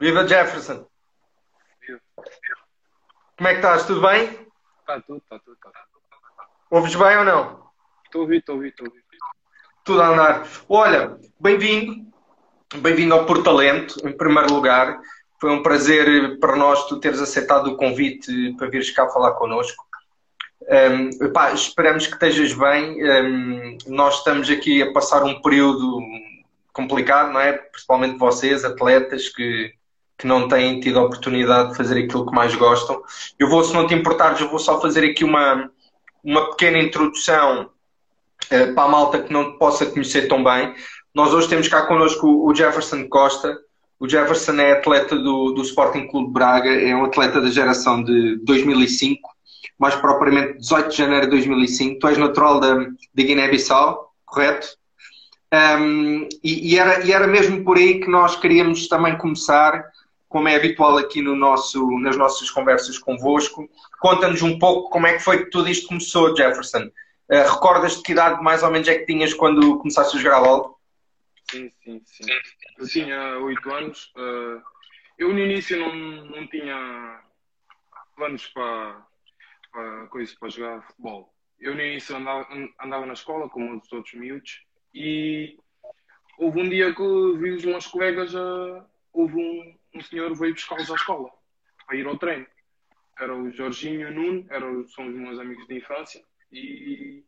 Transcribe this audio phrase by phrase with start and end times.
[0.00, 0.86] Viva Jefferson!
[1.80, 2.00] Viva.
[3.36, 3.86] Como é que estás?
[3.86, 4.24] Tudo bem?
[4.80, 5.86] Está tudo, está tudo, está tudo.
[6.70, 7.70] Ouves bem ou não?
[8.04, 9.04] Estou a ouvir, estou a ouvir, estou a ouvir.
[9.84, 10.48] Tudo a andar.
[10.68, 12.06] Olha, bem-vindo.
[12.76, 14.98] Bem-vindo ao Portalento, em primeiro lugar.
[15.40, 19.84] Foi um prazer para nós tu teres aceitado o convite para vires cá falar connosco.
[20.62, 23.04] Um, epá, esperamos que estejas bem.
[23.04, 26.00] Um, nós estamos aqui a passar um período
[26.76, 27.54] complicado, não é?
[27.54, 29.72] Principalmente vocês, atletas que,
[30.18, 33.02] que não têm tido a oportunidade de fazer aquilo que mais gostam.
[33.38, 35.70] Eu vou, se não te importares, eu vou só fazer aqui uma,
[36.22, 37.70] uma pequena introdução
[38.44, 40.74] uh, para a malta que não possa conhecer tão bem.
[41.14, 43.58] Nós hoje temos cá connosco o Jefferson Costa.
[43.98, 48.36] O Jefferson é atleta do, do Sporting Clube Braga, é um atleta da geração de
[48.44, 49.18] 2005,
[49.78, 51.98] mais propriamente 18 de janeiro de 2005.
[51.98, 52.74] Tu és natural da,
[53.14, 54.68] de Guiné-Bissau, correto?
[55.52, 59.84] Um, e, e, era, e era mesmo por aí que nós queríamos também começar,
[60.28, 63.68] como é habitual aqui no nosso, nas nossas conversas convosco.
[64.00, 66.90] Conta-nos um pouco como é que foi que tudo isto começou, Jefferson.
[67.28, 70.40] Uh, Recordas de que idade mais ou menos é que tinhas quando começaste a jogar
[70.40, 70.74] bola?
[71.50, 72.24] Sim, sim, sim.
[72.78, 74.12] Eu tinha 8 anos.
[74.16, 74.60] Uh,
[75.18, 77.20] eu no início não, não tinha
[78.16, 79.06] planos para,
[79.72, 81.32] para, coisa, para jogar futebol.
[81.58, 82.46] Eu no início andava,
[82.82, 84.65] andava na escola, como os outros miúdos,
[84.96, 85.58] e
[86.38, 87.02] houve um dia que
[87.36, 91.30] vi os meus colegas, uh, houve um, um senhor veio buscá-los à escola
[91.86, 92.46] para ir ao treino.
[93.18, 97.22] Era o Jorginho Nuno, eram, são os meus amigos de infância, e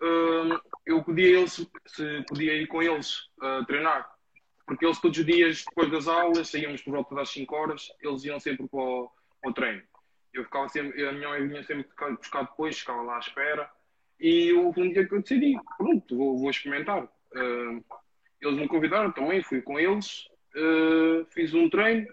[0.00, 4.08] uh, eu pedi a eles se podia ir com eles uh, treinar.
[4.64, 8.24] Porque eles todos os dias, depois das aulas, saíamos por volta das 5 horas, eles
[8.24, 9.82] iam sempre para o, para o treino.
[10.32, 13.68] Eu ficava sempre, a minha mãe vinha sempre buscar depois, ficava lá à espera.
[14.20, 17.04] E houve um dia que eu decidi, pronto, vou, vou experimentar.
[17.04, 17.84] Uh,
[18.40, 22.06] eles me convidaram também, fui com eles, uh, fiz um treino,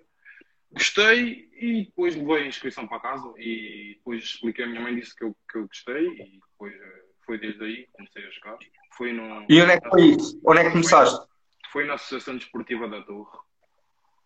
[0.71, 5.15] gostei e depois levei a inscrição para casa e depois expliquei, a minha mãe disse
[5.15, 8.57] que eu, que eu gostei e depois uh, foi desde aí que comecei a jogar.
[8.95, 10.39] Foi no, e onde é que foi isso?
[10.45, 11.27] Onde é que começaste?
[11.71, 13.37] Foi na Associação Desportiva da Torre.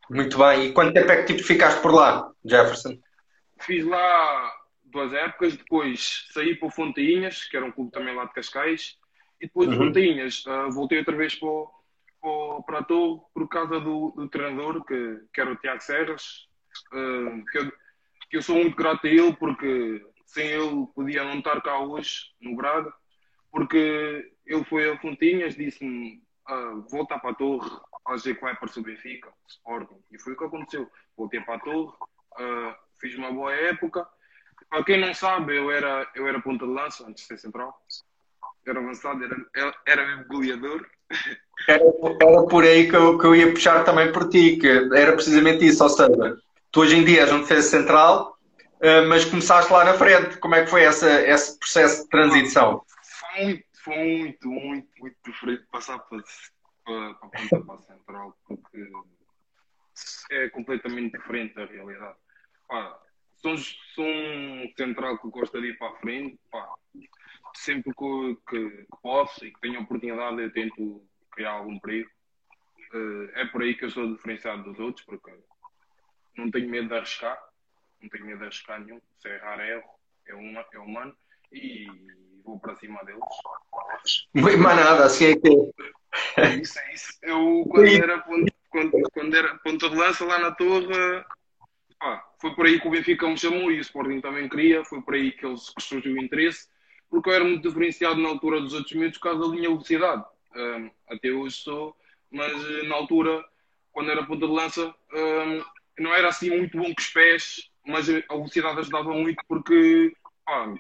[0.10, 0.68] Muito bem.
[0.68, 3.00] E quanto tempo é que tipo, ficaste por lá, Jefferson?
[3.60, 4.52] Fiz lá
[4.90, 8.98] duas épocas, depois saí para o Fontainhas, que era um clube também lá de Cascais,
[9.40, 9.74] e depois uhum.
[9.74, 14.28] de Fontainhas uh, voltei outra vez para, o, para, a Torre por causa do, do
[14.28, 16.48] treinador, que, que, era o Tiago Serras,
[16.94, 17.72] uh, que, eu,
[18.30, 22.34] que eu sou muito grato a ele, porque sem ele podia não estar cá hoje,
[22.42, 22.94] no Braga,
[23.52, 27.70] porque ele foi a Fontinhas, disse-me uh, volta para a Torre,
[28.06, 30.90] a dizer que vai para o Benfica, Sporting, e foi o que aconteceu.
[31.16, 31.94] Voltei para a Torre,
[33.00, 34.08] fiz uma boa época,
[34.70, 37.76] para quem não sabe, eu era, eu era ponta de lança antes de ser central.
[38.66, 39.24] Era avançado,
[39.56, 40.86] era, era mesmo goleador.
[41.68, 41.84] Era,
[42.22, 45.66] era por aí que eu, que eu ia puxar também por ti, que era precisamente
[45.66, 45.84] isso.
[45.84, 46.38] Ou seja,
[46.72, 48.38] tu hoje em dia és um defesa central,
[48.80, 50.38] eh, mas começaste lá na frente.
[50.38, 52.84] Como é que foi essa, esse processo de transição?
[53.02, 56.22] Foi muito, foi muito, muito, muito diferente passar para,
[56.86, 58.86] para, para a ponta para a central, porque
[60.32, 62.16] é completamente diferente a realidade.
[62.68, 63.00] Pá,
[63.42, 63.58] sou,
[63.96, 66.68] sou um central que gosta de ir para a frente, pá,
[67.56, 72.10] sempre que, que, que, posso e que tenho oportunidade eu tento criar algum perigo.
[72.94, 75.32] Uh, é por aí que eu sou diferenciado dos outros, porque
[76.36, 77.40] não tenho medo de arriscar,
[78.02, 79.90] não tenho medo de arriscar nenhum, se errar é erro,
[80.28, 81.16] é, uma, é humano
[81.52, 81.88] e
[82.44, 83.22] vou para cima deles.
[84.34, 85.50] Muito mais nada, assim é que
[86.38, 86.56] é.
[86.56, 87.20] Isso é isso.
[87.22, 90.88] Eu quando era, ponto, quando, quando era ponta de lança lá na torre
[92.00, 95.02] pá, foi por aí que o Benfica me chamou e o Sporting também queria, foi
[95.02, 96.68] por aí que, eles, que surgiu o interesse,
[97.10, 100.24] porque eu era muito diferenciado na altura dos outros miúdos por causa da minha velocidade.
[100.56, 101.96] Um, até hoje sou,
[102.32, 103.44] mas eh, na altura,
[103.92, 105.64] quando era ponta de lança, um,
[106.02, 110.14] não era assim muito bom com os pés, mas a velocidade ajudava muito porque
[110.46, 110.74] pá,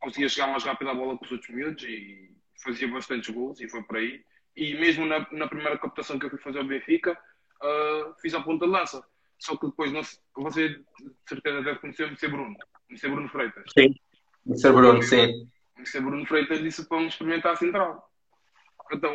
[0.00, 2.30] conseguia chegar mais rápido à bola que os outros miúdos e
[2.62, 4.22] fazia bastantes gols e foi por aí.
[4.54, 7.12] E mesmo na, na primeira captação que eu fui fazer ao Benfica,
[7.62, 9.04] uh, fiz a ponta de lança.
[9.38, 10.02] Só que depois não,
[10.36, 10.84] você de
[11.28, 12.28] certeza deve conhecer o Mr.
[12.28, 12.56] Bruno.
[12.90, 13.08] Mr.
[13.08, 13.64] Bruno Freitas.
[13.76, 13.94] Sim.
[14.46, 14.72] Mr.
[14.72, 15.48] Bruno, sim.
[15.76, 16.00] O Mr.
[16.00, 18.10] Bruno Freitas disse para me experimentar a central.
[18.92, 19.12] Então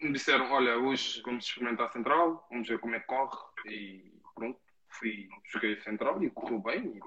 [0.00, 4.12] me disseram, olha, hoje vamos experimentar a central, vamos ver como é que corre e
[4.34, 6.98] pronto, fui, joguei a central e correu bem.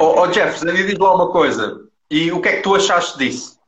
[0.00, 1.88] Ó oh, oh, Jeff, diz lá uma coisa.
[2.10, 3.60] E o que é que tu achaste disso?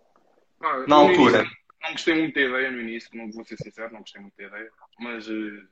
[0.60, 1.40] Ah, na altura?
[1.40, 4.36] Início, não gostei muito da ideia no início, não vou ser sincero, não gostei muito
[4.36, 5.68] da ideia, mas uh,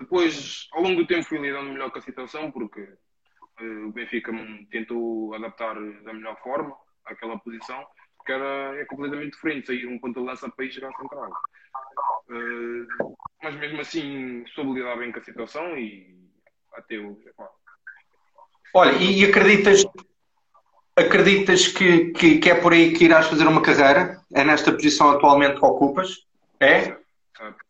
[0.00, 4.32] depois, ao longo do tempo, fui lidando melhor com a situação, porque uh, o Benfica
[4.70, 6.74] tentou adaptar da melhor forma
[7.04, 7.84] àquela posição,
[8.16, 11.30] porque era, é completamente diferente sair um ponto de lança para ir jogar central.
[12.30, 16.18] Uh, mas mesmo assim soube lidar bem com a situação e
[16.72, 17.20] até o.
[18.72, 19.84] Olha, e acreditas,
[20.96, 24.18] acreditas que, que, que, é por aí que irás fazer uma carreira?
[24.32, 26.26] É nesta posição atualmente que ocupas?
[26.58, 26.84] É?
[27.36, 27.69] Certo.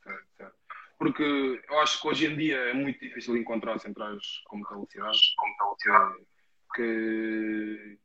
[1.01, 1.23] Porque
[1.67, 6.27] eu acho que hoje em dia é muito difícil encontrar centrais como velocidade, como velocidade.
[6.75, 7.99] que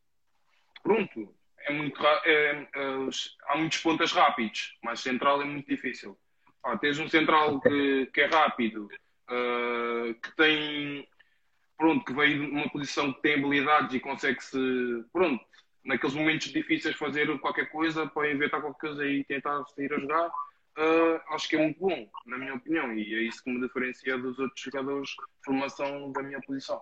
[0.81, 3.09] pronto, é muito é, é,
[3.49, 6.17] há muitos pontas rápidos, mas central é muito difícil.
[6.63, 11.05] Ah, tens um central que, que é rápido, uh, que tem
[11.77, 14.57] pronto, que veio de uma posição que tem habilidades e consegue-se,
[15.11, 15.43] pronto,
[15.83, 20.31] naqueles momentos difíceis fazer qualquer coisa para inventar qualquer coisa e tentar sair a jogar,
[20.77, 24.17] uh, acho que é muito bom, na minha opinião, e é isso que me diferencia
[24.17, 26.81] dos outros jogadores de formação da minha posição.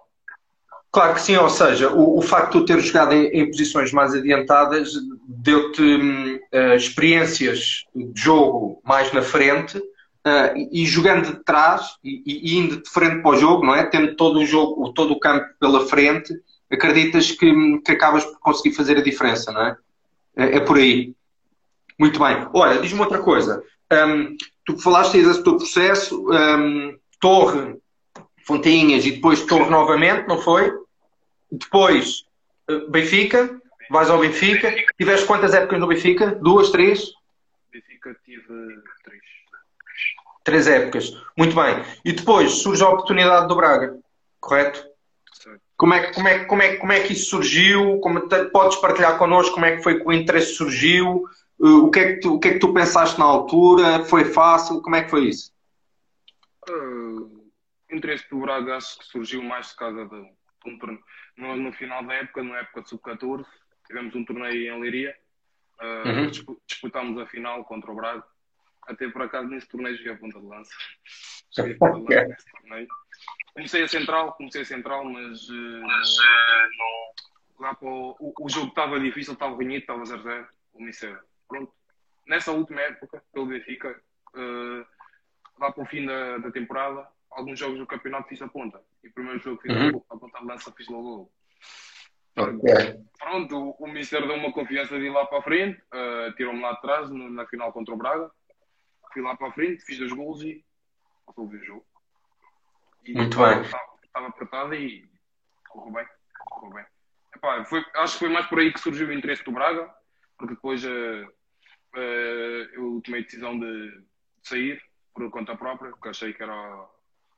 [0.91, 3.91] Claro que sim, ou seja, o, o facto de tu ter jogado em, em posições
[3.91, 4.93] mais adiantadas
[5.27, 12.57] deu-te uh, experiências de jogo mais na frente uh, e, jogando de trás e, e,
[12.57, 13.83] indo de frente para o jogo, não é?
[13.85, 16.33] Tendo todo o jogo, todo o campo pela frente,
[16.71, 19.77] acreditas que, que acabas por conseguir fazer a diferença, não é?
[20.35, 21.15] É, é por aí.
[21.99, 22.47] Muito bem.
[22.53, 23.63] Olha, diz-me outra coisa.
[23.93, 27.77] Um, tu falaste aí desse teu processo, um, Torre,
[28.45, 30.71] Fontinhas e depois Torre novamente, não foi?
[31.51, 32.25] Depois,
[32.69, 34.73] eh, Benfica, vais ao Benfica.
[34.97, 36.35] Tiveste quantas épocas no Benfica?
[36.41, 37.11] Duas, três?
[37.71, 38.43] Benfica tive
[39.03, 39.21] três.
[40.43, 41.13] Três épocas.
[41.37, 41.83] Muito bem.
[42.03, 43.97] E depois surge a oportunidade do Braga,
[44.39, 44.85] correto?
[45.77, 47.99] Como é, que, como, é, como, é, como é que isso surgiu?
[47.99, 51.23] Como te, podes partilhar connosco como é que foi que o interesse surgiu?
[51.59, 54.03] Uh, o, que é que tu, o que é que tu pensaste na altura?
[54.05, 54.81] Foi fácil?
[54.81, 55.53] Como é que foi isso?
[56.67, 57.51] Uh,
[57.91, 60.15] o interesse do Braga acho que surgiu mais de causa de
[60.65, 61.03] um torneio
[61.38, 63.45] no, no final da época, na época de sub-14,
[63.88, 65.15] tivemos um torneio em Leiria,
[65.81, 66.57] uh, uhum.
[66.67, 68.23] disputámos a final contra o Braga.
[68.88, 70.71] Até por acaso nesse torneio joguei a ponta de lança.
[71.55, 72.88] Joguei a ponta de lança nesse torneio.
[73.53, 78.50] Comecei a central, comecei a central, mas, uh, mas uh, lá para o, o, o
[78.50, 80.47] jogo estava difícil, estava ganhado, estava 0-0.
[80.73, 81.15] Comecei.
[81.57, 81.73] Pronto.
[82.27, 84.01] Nessa última época, pelo Benfica,
[84.35, 84.85] uh,
[85.59, 88.81] lá para o fim da, da temporada, alguns jogos do campeonato fiz a ponta.
[89.03, 90.03] E o primeiro jogo que fiz uhum.
[90.09, 91.31] a ponta de lança fiz logo
[92.35, 93.00] Okay.
[93.19, 96.71] Pronto, o, Mister deu uma confiança de ir lá para a frente, uh, tirou-me lá
[96.71, 98.31] atrás no, na final contra o Braga.
[99.13, 100.65] Fui lá para a frente, fiz dois gols e
[101.27, 101.85] resolvi o jogo.
[103.05, 103.61] E Muito bem.
[103.61, 105.07] Estava, apertado e
[105.69, 106.07] correu bem.
[106.50, 106.85] Correu bem.
[107.35, 109.94] Epá, foi, acho que foi mais por aí que surgiu o interesse do Braga,
[110.38, 111.31] porque depois uh,
[111.95, 114.03] eu tomei a decisão de
[114.43, 114.81] sair
[115.13, 116.89] por conta própria, porque achei que era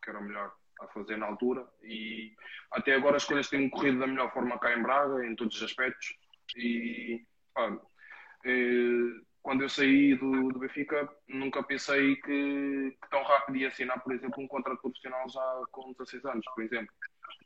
[0.03, 1.67] que era o melhor a fazer na altura.
[1.83, 2.33] E
[2.71, 5.63] até agora as coisas têm corrido da melhor forma cá em Braga, em todos os
[5.63, 6.15] aspectos.
[6.55, 7.77] E pá,
[8.45, 14.01] eh, quando eu saí do, do, Benfica, nunca pensei que, que, tão rápido ia assinar,
[14.01, 16.93] por exemplo, um contrato profissional já com 16 anos, por exemplo.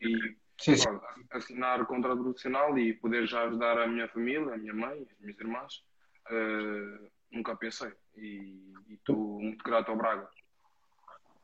[0.02, 0.86] E sim, sim.
[0.86, 5.20] Pá, assinar contrato profissional e poder já ajudar a minha família, a minha mãe, as
[5.20, 5.84] minhas irmãs,
[6.32, 7.92] uh, nunca pensei.
[8.18, 10.28] E estou muito grato ao Braga.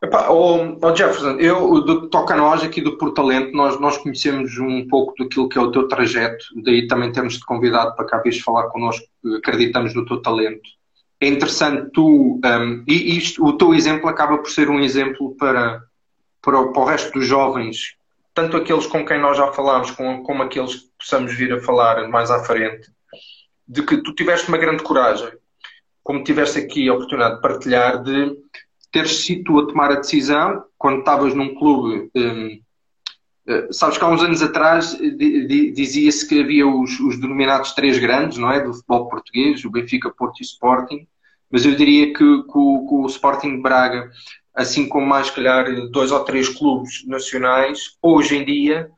[0.02, 4.58] Epá, oh, oh Jefferson, eu do, toca a nós aqui do Portalento, nós, nós conhecemos
[4.60, 8.18] um pouco daquilo que é o teu trajeto, daí também temos de convidado para cá
[8.20, 9.06] vires falar connosco,
[9.38, 10.70] acreditamos no teu talento.
[11.20, 15.82] É interessante tu, um, e isto, o teu exemplo acaba por ser um exemplo para,
[16.42, 17.96] para, o, para o resto dos jovens,
[18.34, 22.08] tanto aqueles com quem nós já falámos, como, como aqueles que possamos vir a falar
[22.10, 22.92] mais à frente,
[23.67, 25.31] de que tu tiveste uma grande coragem,
[26.03, 28.38] como tiveste aqui a oportunidade de partilhar, de
[28.91, 32.10] teres sido tu a tomar a decisão quando estavas num clube.
[32.15, 32.62] Um,
[33.50, 34.98] uh, sabes que há uns anos atrás
[35.74, 38.62] dizia-se que havia os, os, denominados três grandes, não é?
[38.62, 41.07] Do futebol português, o Benfica, Porto e Sporting.
[41.51, 44.10] Mas eu diria que, que, o, que o Sporting de Braga,
[44.53, 48.89] assim como mais, calhar, dois ou três clubes nacionais, hoje em dia,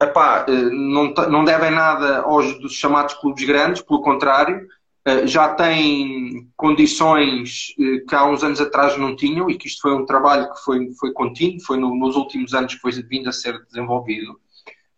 [0.00, 4.66] epá, eh, não, não devem nada aos dos chamados clubes grandes, pelo contrário,
[5.04, 9.80] eh, já tem condições eh, que há uns anos atrás não tinham e que isto
[9.80, 13.28] foi um trabalho que foi, foi contínuo, foi no, nos últimos anos que foi vindo
[13.28, 14.38] a ser desenvolvido.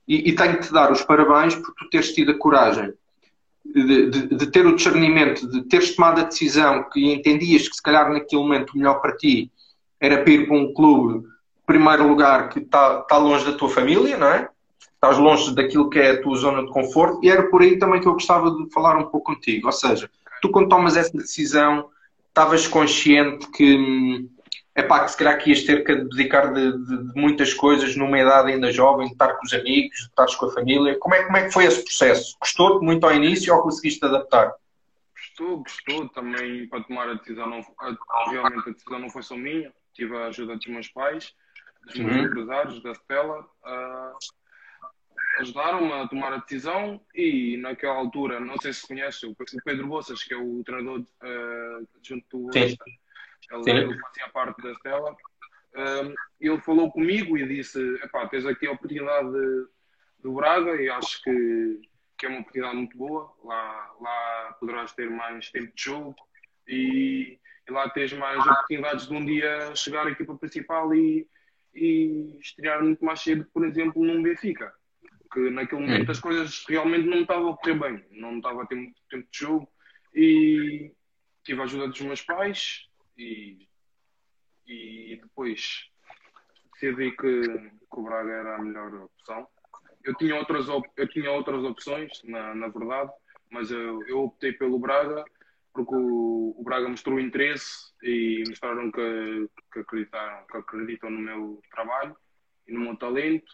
[0.07, 2.93] E, e tenho-te dar os parabéns por tu teres tido a coragem
[3.65, 7.83] de, de, de, ter o discernimento, de teres tomado a decisão que entendias que se
[7.83, 9.53] calhar naquele momento o melhor para ti
[10.01, 11.27] era ir para um clube,
[11.67, 14.49] primeiro lugar, que está longe da tua família, não é?
[14.99, 18.01] Estás longe daquilo que é a tua zona de conforto, e era por aí também
[18.01, 19.67] que eu gostava de falar um pouco contigo.
[19.67, 20.11] Ou seja,
[20.43, 21.89] tu quando tomas essa decisão,
[22.29, 24.29] estavas consciente que
[24.75, 27.97] é pá, que se calhar que ias ter que dedicar de, de, de, muitas coisas
[27.97, 30.99] numa idade ainda jovem, de estar com os amigos, de estar com a família.
[30.99, 32.37] Como é, como é que foi esse processo?
[32.41, 34.53] Gostou-te muito ao início ou conseguiste adaptar?
[35.17, 36.09] Gostou, gostou.
[36.11, 39.73] Também para tomar a decisão, não, a, realmente a decisão não foi só minha.
[39.95, 41.35] Tive a ajuda dos meus pais,
[41.87, 42.23] dos meus uhum.
[42.25, 43.41] empresários, da Stella.
[43.65, 44.17] Uh,
[45.39, 50.23] ajudaram-me a tomar a decisão e naquela altura, não sei se conhece o Pedro Bossas,
[50.23, 52.77] que é o treinador uh, junto do ele,
[53.71, 55.13] ele fazia parte da Stella.
[55.13, 59.67] Uh, ele falou comigo e disse: Epá, tens aqui a oportunidade de,
[60.21, 61.81] do Braga e acho que,
[62.19, 63.33] que é uma oportunidade muito boa.
[63.45, 66.17] Lá, lá poderás ter mais tempo de jogo
[66.67, 71.29] e, e lá tens mais oportunidades de um dia chegar à equipa principal e,
[71.75, 74.73] e estrear muito mais cedo, por exemplo, num Benfica
[75.29, 78.77] porque naquele momento as coisas realmente não estavam a correr bem, não estava a ter
[78.77, 79.69] muito tempo de jogo
[80.15, 80.93] e
[81.45, 83.69] tive a ajuda dos meus pais e,
[84.67, 85.91] e depois
[86.73, 89.47] decidi que, que o Braga era a melhor opção.
[90.05, 93.13] Eu tinha outras, eu tinha outras opções, na, na verdade,
[93.51, 95.25] mas eu, eu optei pelo Braga
[95.75, 101.63] porque o, o Braga mostrou interesse e mostraram que, que, acreditaram, que acreditam no meu
[101.71, 102.17] trabalho
[102.67, 103.53] e no meu talento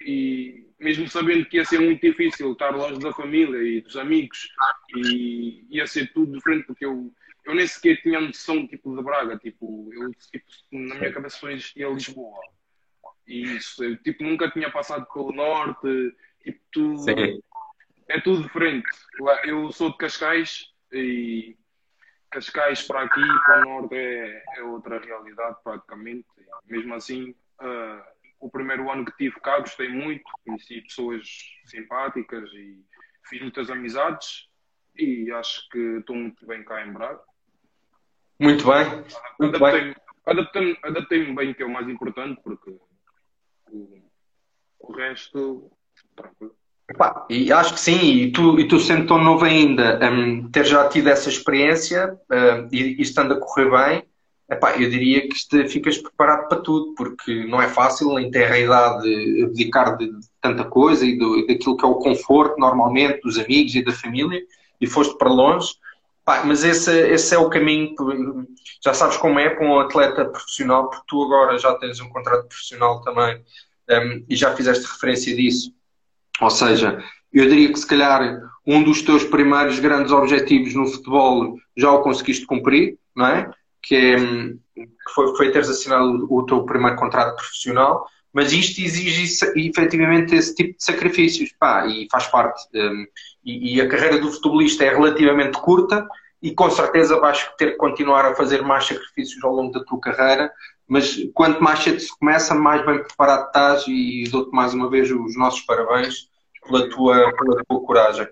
[0.00, 4.48] e mesmo sabendo que ia ser muito difícil estar longe da família e dos amigos
[4.96, 7.12] e ia ser tudo diferente porque eu,
[7.44, 11.50] eu nem sequer tinha noção tipo de Braga, tipo, eu tipo, na minha cabeça só
[11.50, 12.40] existia Lisboa
[13.26, 17.40] e isso, eu tipo, nunca tinha passado pelo norte, tipo, tudo, Sim.
[18.08, 18.86] é tudo diferente.
[19.44, 21.56] Eu sou de Cascais e
[22.30, 26.26] Cascais para aqui, para o norte é, é outra realidade praticamente,
[26.66, 28.13] mesmo assim uh,
[28.44, 31.26] o primeiro ano que tive cá gostei muito, conheci pessoas
[31.64, 32.84] simpáticas e
[33.26, 34.48] fiz muitas amizades
[34.94, 37.20] e acho que estou muito bem cá em Braga.
[38.38, 38.84] Muito bem.
[39.40, 39.94] Adaptei-me
[40.26, 42.76] adaptei adaptei bem, que é o mais importante, porque
[43.70, 43.98] o,
[44.78, 45.70] o resto,
[46.14, 46.54] tranquilo.
[46.90, 50.66] Epá, e acho que sim, e tu, e tu sendo tão novo ainda, um, ter
[50.66, 54.08] já tido essa experiência uh, e, e estando a correr bem,
[54.50, 58.50] Epá, eu diria que este, ficas preparado para tudo, porque não é fácil em ter
[58.52, 63.22] a idade abdicar de, de tanta coisa e do, daquilo que é o conforto normalmente
[63.22, 64.42] dos amigos e da família
[64.80, 65.74] e foste para longe.
[66.44, 67.94] Mas esse, esse é o caminho,
[68.82, 72.46] já sabes como é para um atleta profissional, porque tu agora já tens um contrato
[72.46, 73.42] profissional também
[73.90, 75.72] um, e já fizeste referência disso.
[76.40, 81.58] Ou seja, eu diria que se calhar um dos teus primeiros grandes objetivos no futebol
[81.76, 83.50] já o conseguiste cumprir, não é?
[83.84, 84.16] Que,
[84.74, 90.34] que foi, foi teres assinado o, o teu primeiro contrato profissional, mas isto exige efetivamente
[90.34, 92.66] esse tipo de sacrifícios, pá, e faz parte.
[92.74, 93.06] Um,
[93.44, 96.06] e, e, a carreira do futebolista é relativamente curta
[96.42, 100.00] e com certeza vais ter que continuar a fazer mais sacrifícios ao longo da tua
[100.00, 100.50] carreira,
[100.88, 105.10] mas quanto mais cedo se começa, mais bem preparado estás e dou-te mais uma vez
[105.10, 106.28] os nossos parabéns
[106.66, 108.26] pela tua, pela tua coragem.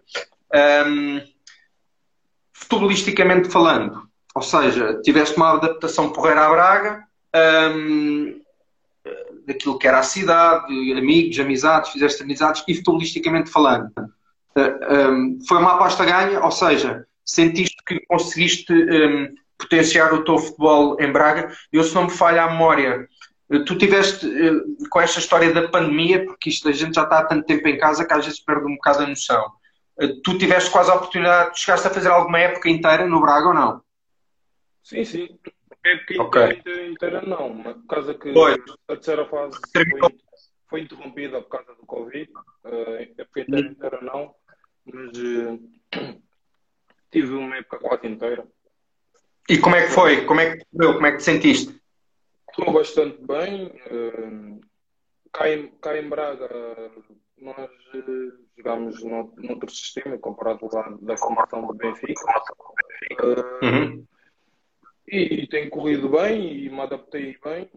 [0.86, 1.20] Um,
[2.52, 7.04] futebolisticamente falando, ou seja, tiveste uma adaptação porreira à Braga,
[7.74, 8.40] um,
[9.46, 13.90] daquilo que era a cidade, amigos, amizades, fizeste amizades e futebolisticamente falando.
[14.56, 20.38] Uh, um, foi uma aposta ganha, ou seja, sentiste que conseguiste um, potenciar o teu
[20.38, 21.50] futebol em Braga.
[21.72, 23.08] Eu, se não me falha a memória,
[23.66, 27.24] tu tiveste uh, com esta história da pandemia, porque isto a gente já está há
[27.24, 29.44] tanto tempo em casa que às vezes perde um bocado a noção.
[30.24, 33.82] Tu tiveste quase a oportunidade, chegaste a fazer alguma época inteira no Braga ou não?
[34.82, 35.38] Sim, sim.
[35.84, 36.58] É que okay.
[36.58, 38.52] inteira, inteira não, mas por causa que foi.
[38.54, 39.84] a terceira fase foi,
[40.68, 42.30] foi, interrompida por causa do Covid.
[42.64, 44.34] Uh, época inteira, inteira não,
[44.84, 46.22] mas uh,
[47.10, 48.46] tive uma época quase inteira.
[49.48, 50.24] E como é que foi?
[50.24, 51.80] Como é que Como é que te sentiste?
[52.50, 53.66] Estou bastante bem.
[53.90, 54.60] Uh,
[55.32, 56.48] cá, em, cá em Braga
[57.38, 62.22] nós uh, jogámos no, noutro sistema comparado lá da formação do Benfica.
[63.20, 64.06] Uh, uhum.
[65.12, 67.70] E tem corrido bem e me adaptei bem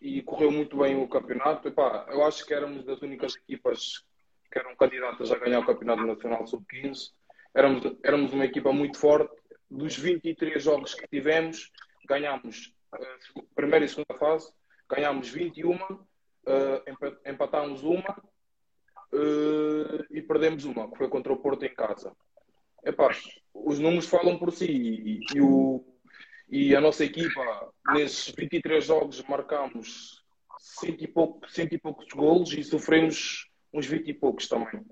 [0.00, 1.68] e correu muito bem o campeonato.
[1.68, 4.02] Epá, eu acho que éramos das únicas equipas
[4.50, 7.10] que eram candidatas a ganhar o Campeonato Nacional Sub-15.
[7.54, 9.36] Éramos, éramos uma equipa muito forte.
[9.70, 11.70] Dos 23 jogos que tivemos,
[12.08, 14.50] ganhámos uh, primeira e segunda fase,
[14.88, 16.08] ganhámos 21, uh,
[17.26, 18.22] empatámos uma
[19.12, 22.10] uh, e perdemos uma, que foi contra o Porto em casa.
[22.82, 23.10] Epá,
[23.52, 25.84] os números falam por si e, e o,
[26.50, 30.24] e a nossa equipa, nesses 23 jogos, marcámos
[30.58, 34.82] cento e, pouco, cento e poucos golos e sofremos uns 20 e poucos também.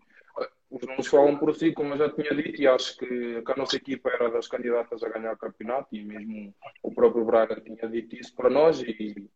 [0.69, 3.57] Os números falam por si, como eu já tinha dito, e acho que, que a
[3.57, 7.89] nossa equipa era das candidatas a ganhar o campeonato, e mesmo o próprio Braga tinha
[7.89, 9.31] dito isso para nós, e,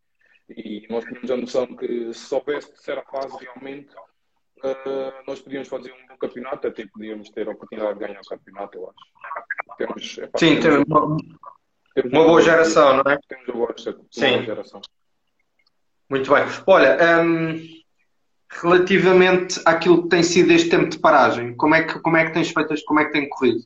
[0.49, 5.91] e nós tínhamos a noção que se soubesse terceira fase realmente, uh, nós podíamos fazer
[5.93, 9.77] um bom campeonato, até podíamos ter a oportunidade de ganhar o campeonato, eu acho.
[9.77, 11.17] Temos, epá, Sim, temos, tem uma,
[12.05, 13.19] uma boa geração, não é?
[13.27, 14.43] Temos uma boa, uma Sim.
[14.43, 14.81] geração.
[16.09, 16.43] Muito bem.
[16.67, 17.81] Olha, hum,
[18.49, 22.33] relativamente àquilo que tem sido este tempo de paragem, como é que, como é que
[22.33, 23.63] tens feito, como é que tem corrido?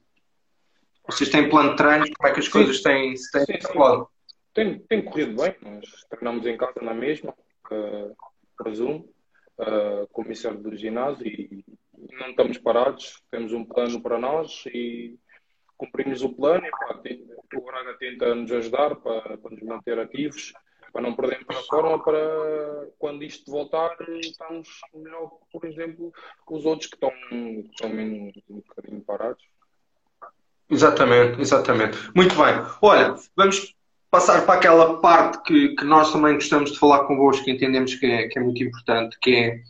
[1.07, 2.09] Vocês têm plano de treinos?
[2.17, 2.51] Como é que as Sim.
[2.51, 4.05] coisas têm, se têm Sim, sim.
[4.53, 7.33] Tem, tem corrido bem, nós treinamos em casa na mesma,
[7.71, 8.15] uh,
[8.57, 9.07] presumo,
[9.59, 11.65] uh, com o comissário do ginásio e
[12.11, 15.19] não estamos parados, temos um plano para nós e
[15.77, 16.99] cumprimos o plano e pá,
[17.55, 20.53] o Braga tenta nos ajudar para, para nos manter ativos,
[20.91, 26.13] para não perdermos a forma para quando isto voltar estamos melhor, por exemplo,
[26.49, 29.43] os outros que estão, que estão um bocadinho parados.
[30.69, 31.97] Exatamente, exatamente.
[32.15, 32.55] Muito bem.
[32.81, 33.75] Olha, vamos
[34.09, 38.05] passar para aquela parte que, que nós também gostamos de falar convosco, que entendemos que
[38.05, 39.61] é, que é muito importante, que é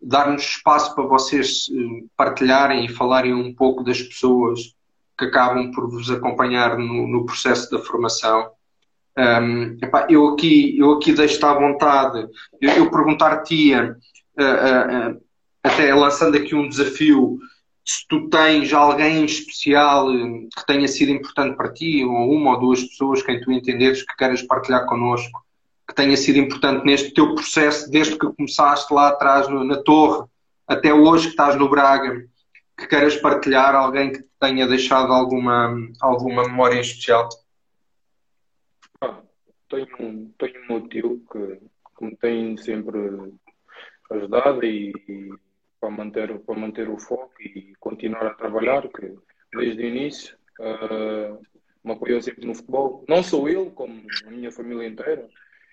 [0.00, 4.74] dar-nos espaço para vocês eh, partilharem e falarem um pouco das pessoas
[5.22, 8.50] que acabam por vos acompanhar no, no processo da formação.
[9.16, 12.26] Um, epá, eu aqui, eu aqui deixo-te à vontade.
[12.60, 13.96] Eu, eu perguntar-te-ia,
[14.38, 15.16] eh, eh, eh,
[15.62, 17.38] até lançando aqui um desafio,
[17.84, 22.82] se tu tens alguém especial que tenha sido importante para ti, ou uma ou duas
[22.82, 25.44] pessoas, quem tu entenderes que queiras partilhar connosco,
[25.86, 30.26] que tenha sido importante neste teu processo, desde que começaste lá atrás no- na Torre,
[30.66, 32.24] até hoje que estás no Braga,
[32.76, 37.28] que queiras partilhar, alguém que te tenha deixado alguma, alguma memória em especial?
[39.00, 39.20] Ah,
[39.68, 42.98] tenho, um- tenho um que, que me tem sempre
[44.10, 45.32] ajudado e, e
[45.80, 49.14] para manter, para manter o foco e continuar a trabalhar, que
[49.54, 51.36] desde o início ah,
[51.84, 53.04] me apoiou sempre no futebol.
[53.08, 53.92] Não só ele, como
[54.26, 55.28] a minha família inteira.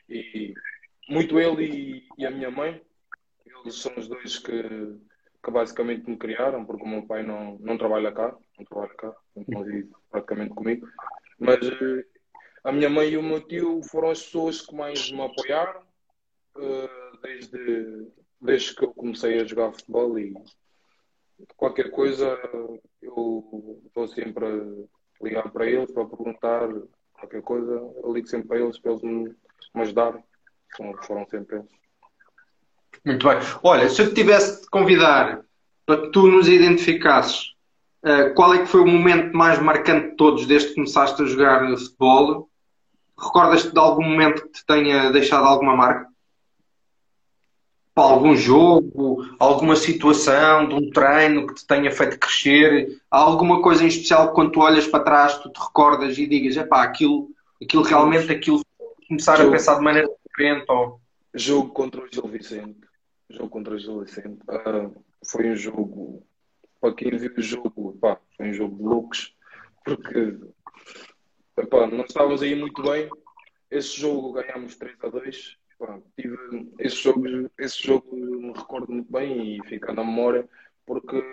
[0.10, 0.53] E
[1.08, 2.82] muito ele e, e a minha mãe.
[3.46, 4.51] Eles são os dois que,
[5.50, 9.15] que basicamente me criaram, porque o meu pai não, não trabalha cá, não trabalha cá,
[9.48, 10.88] não vive praticamente comigo.
[11.39, 12.06] Mas eh,
[12.63, 15.82] a minha mãe e o meu tio foram as pessoas que mais me apoiaram
[16.58, 16.89] eh,
[17.24, 18.08] desde,
[18.39, 20.34] desde que eu comecei a jogar futebol e
[21.57, 22.40] qualquer coisa
[23.01, 26.70] eu estou sempre a ligar para eles para perguntar
[27.14, 27.72] qualquer coisa,
[28.03, 29.35] eu ligo sempre para eles para eles me,
[29.74, 30.24] me ajudarem.
[30.75, 31.78] Foram, foram sempre eles.
[33.06, 33.38] Muito bem.
[33.64, 35.42] Olha, se eu te tivesse de convidar
[35.86, 37.54] para que tu nos identificasses,
[38.04, 41.25] eh, qual é que foi o momento mais marcante de todos desde que começaste a
[41.25, 42.50] jogar futebol?
[43.18, 46.08] Recordas-te de algum momento que te tenha deixado alguma marca?
[47.94, 53.02] Para algum jogo, alguma situação de um treino que te tenha feito crescer?
[53.12, 56.25] Há alguma coisa em especial que quando tu olhas para trás tu te recordas e
[56.25, 57.28] digas, epá, aquilo,
[57.62, 58.62] aquilo realmente, aquilo
[59.08, 61.02] começar a pensar de maneira diferente ou...
[61.40, 62.82] Jogo contra o Gil Vicente.
[63.30, 64.40] Jogo contra o Gil Vicente.
[64.50, 64.92] Ah,
[65.25, 66.28] foi um jogo.
[66.82, 69.38] Para quem viu o jogo, pá, foi um jogo de loucos.
[69.86, 70.38] Porque
[71.94, 73.10] nós estávamos aí muito bem.
[73.72, 75.58] Esse jogo ganhámos 3 a 2.
[75.78, 76.38] Pá, tive,
[76.78, 77.25] esse, jogo,
[77.58, 80.46] esse jogo me recordo muito bem e fica na memória
[80.86, 81.24] porque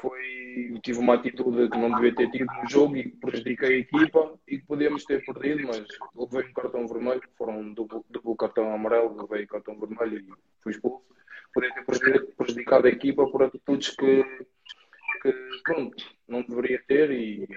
[0.00, 3.78] foi, tive uma atitude que não devia ter tido no jogo e que prejudiquei a
[3.78, 8.72] equipa e que podíamos ter perdido, mas levei um cartão vermelho, foram duplo, duplo cartão
[8.72, 11.04] amarelo, levei cartão vermelho e fui expulso.
[11.52, 14.24] Podia ter prejudic- prejudicado a equipa por atitudes que,
[15.22, 17.48] que pronto, não deveria ter e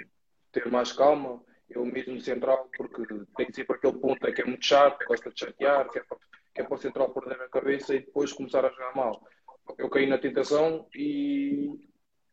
[0.51, 1.41] ter mais calma.
[1.69, 3.03] Eu mesmo central, porque
[3.35, 6.17] tem sempre aquele ponto é que é muito chato, gosta de chatear, que é para,
[6.55, 9.21] que é para o central perder a cabeça e depois começar a jogar mal.
[9.77, 11.77] Eu caí na tentação e,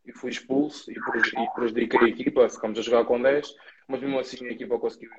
[0.07, 3.55] e fui expulso e preju- e prejudiquei a equipa, ficamos a jogar com 10,
[3.88, 5.11] mas mesmo assim a equipa conseguiu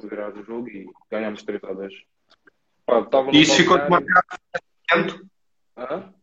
[0.00, 1.94] revirar o jogo e ganhámos 3 a 2.
[2.86, 5.26] Pá, estava no E isso ficou-te marcado esse momento?
[5.76, 6.14] Hã?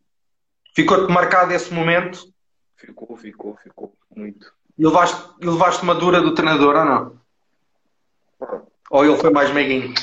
[0.75, 2.33] Ficou-te marcado esse momento?
[2.75, 4.53] Ficou, ficou, ficou muito.
[4.77, 7.21] E levaste, e levaste uma dura do treinador ou não?
[8.91, 9.93] Ou ele foi mais meiguinho?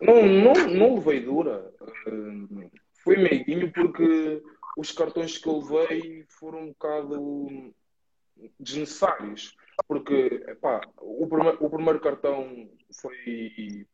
[0.00, 1.70] Não, não, não levei dura.
[2.06, 2.70] Uh,
[3.04, 4.42] foi meiguinho porque
[4.78, 7.74] os cartões que eu levei foram um bocado
[8.60, 9.56] desnecessários.
[9.88, 12.70] Porque epá, o, prime- o primeiro cartão
[13.02, 13.84] foi,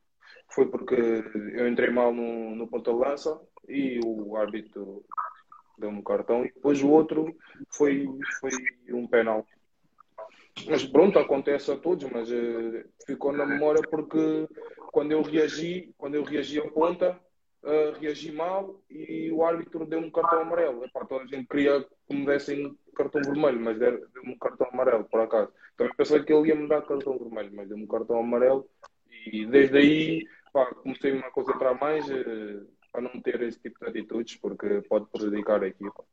[0.50, 5.02] foi porque eu entrei mal no, no ponta de lança e o árbitro
[5.78, 7.34] deu-me um cartão e depois o outro
[7.70, 8.06] foi,
[8.38, 8.50] foi
[8.90, 9.46] um penal.
[10.66, 14.46] Mas pronto, acontece a todos, mas eh, ficou na memória porque
[14.92, 17.18] quando eu reagi, quando eu reagi a ponta,
[17.64, 20.84] eh, reagi mal e o árbitro deu-me um cartão amarelo.
[20.84, 25.04] Epá, toda a gente queria que me dessem cartão vermelho, mas deu-me um cartão amarelo,
[25.04, 25.50] por acaso.
[25.76, 28.68] Também pensei que ele ia me dar cartão vermelho, mas deu-me um cartão amarelo
[29.26, 30.26] e desde aí
[30.82, 32.60] comecei-me a concentrar mais eh,
[32.92, 36.04] para não ter esse tipo de atitudes, porque pode prejudicar a equipa.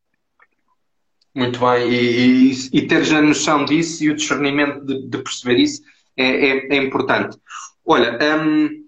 [1.35, 5.59] Muito bem, e, e, e teres a noção disso e o discernimento de, de perceber
[5.59, 5.81] isso
[6.17, 7.37] é, é, é importante.
[7.85, 8.80] Olha, hum,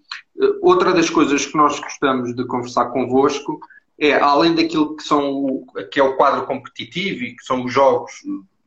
[0.62, 3.60] outra das coisas que nós gostamos de conversar convosco
[3.99, 8.12] é, além daquilo que, são, que é o quadro competitivo e que são os jogos,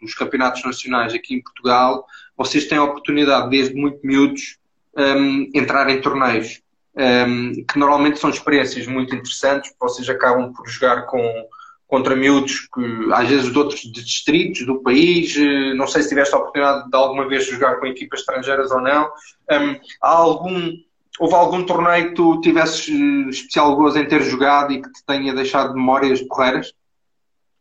[0.03, 4.59] os campeonatos nacionais aqui em Portugal, vocês têm a oportunidade, desde muito miúdos,
[4.97, 6.63] um, entrar em torneios,
[6.95, 11.49] um, que normalmente são experiências muito interessantes, vocês acabam por jogar com,
[11.87, 16.35] contra miúdos que, às vezes de outros distritos do país, eh, não sei se tiveste
[16.35, 19.05] a oportunidade de alguma vez jogar com equipas estrangeiras ou não.
[19.51, 20.73] Um, há algum
[21.19, 25.05] Houve algum torneio que tu tivesses eh, especial gozo em ter jogado e que te
[25.05, 26.73] tenha deixado memórias porreiras?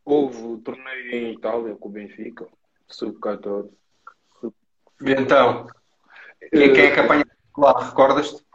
[0.03, 2.47] Houve o torneio em Itália com o Benfica,
[2.87, 3.69] sub-14.
[5.01, 5.67] E então,
[6.51, 7.25] quem, é quem é que apanha
[7.57, 7.85] lá?
[7.85, 8.45] Recordas-te?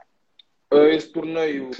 [0.71, 1.71] Eh, esse torneio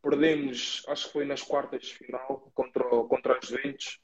[0.00, 4.00] perdemos, acho que foi nas quartas de final contra, contra as Juventus.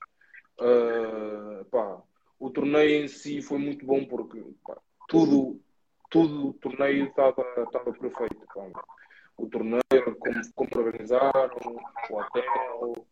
[0.61, 2.03] Uh, pá,
[2.39, 4.77] o torneio em si foi muito bom porque pá,
[5.09, 5.61] tudo
[6.11, 8.47] tudo o torneio estava, estava perfeito.
[9.37, 13.07] O torneio, como, como organizaram, o hotel,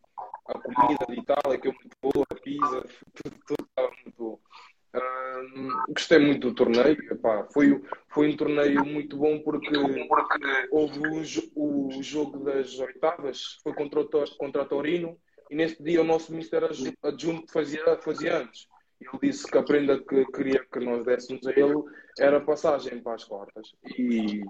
[0.48, 4.38] a comida de Itália, que é muito boa, a pizza, tudo, estava muito bom.
[5.88, 7.12] gostei muito do torneio.
[7.12, 11.00] Epá, foi, foi um torneio muito bom porque, porque houve
[11.54, 15.16] o, o jogo das oitavas, foi contra o, contra a Torino,
[15.48, 16.64] e nesse dia o nosso Mister
[17.02, 18.66] adjunto fazia, fazia antes.
[19.16, 21.82] Ele disse que a prenda que queria que nós dessemos a ele
[22.18, 23.72] era passagem para as quartas.
[23.98, 24.42] E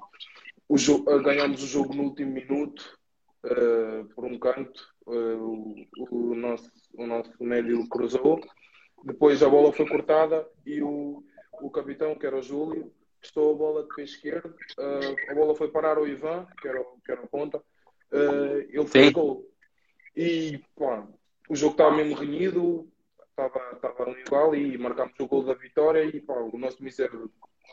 [0.69, 2.99] o jogo, ganhamos o jogo no último minuto,
[3.45, 4.83] uh, por um canto.
[5.07, 8.41] Uh, o, o, nosso, o nosso médio cruzou.
[9.05, 11.23] Depois a bola foi cortada e o,
[11.61, 14.55] o capitão, que era o Júlio, testou a bola de pé esquerdo.
[14.79, 17.63] Uh, a bola foi parar ao Ivan, que era, que era a ponta.
[18.69, 19.49] ele fez gol.
[20.17, 21.07] E pá,
[21.49, 22.91] o jogo estava mesmo renhido
[23.37, 27.11] estava, estava um igual e marcámos o gol da vitória e pá, o nosso mister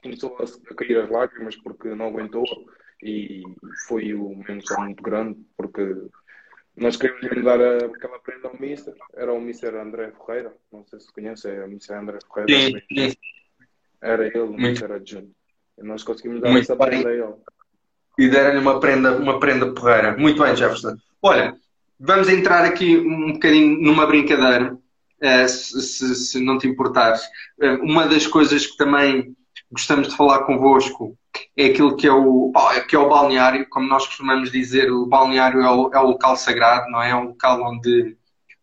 [0.02, 2.44] começou a, cair as lágrimas porque não aguentou
[3.02, 3.44] e
[3.88, 5.96] foi uma emoção muito grande porque
[6.76, 11.00] nós queríamos lhe dar aquela prenda ao mister, era o mister André Ferreira, não sei
[11.00, 12.82] se conhece, é o mister André Ferreira.
[12.90, 13.18] Sim, sim.
[14.02, 15.32] Era ele, o mister adjunto.
[15.78, 16.88] E nós conseguimos dar muito essa bem.
[16.88, 17.34] prenda a ele.
[18.18, 20.18] E deram-lhe uma prenda, uma prenda porreira.
[20.18, 20.96] Muito bem, Jefferson.
[21.22, 21.56] Olha,
[22.00, 24.78] vamos entrar aqui um bocadinho numa brincadeira
[25.48, 27.22] se, se, não te importares.
[27.62, 29.36] Uh, uma das coisas que também
[29.72, 31.18] gostamos de falar convosco
[31.58, 32.52] é aquilo que é o,
[32.88, 36.36] que é o balneário, como nós costumamos dizer, o balneário é o, é o local
[36.36, 37.10] sagrado, não é?
[37.10, 38.16] É um local onde,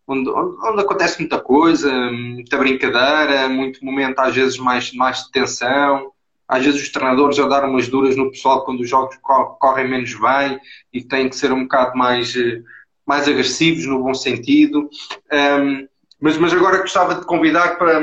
[0.07, 6.13] onde, onde, acontece muita coisa, muita brincadeira, muito momento às vezes mais, mais de tensão,
[6.51, 9.17] às vezes os treinadores a dar umas duras no pessoal quando os jogos
[9.59, 10.61] correm menos bem
[10.93, 12.61] e têm que ser um bocado mais, eh,
[13.07, 14.91] mais agressivos no bom sentido.
[15.33, 15.89] Um,
[16.21, 18.01] mas, mas agora gostava de convidar para,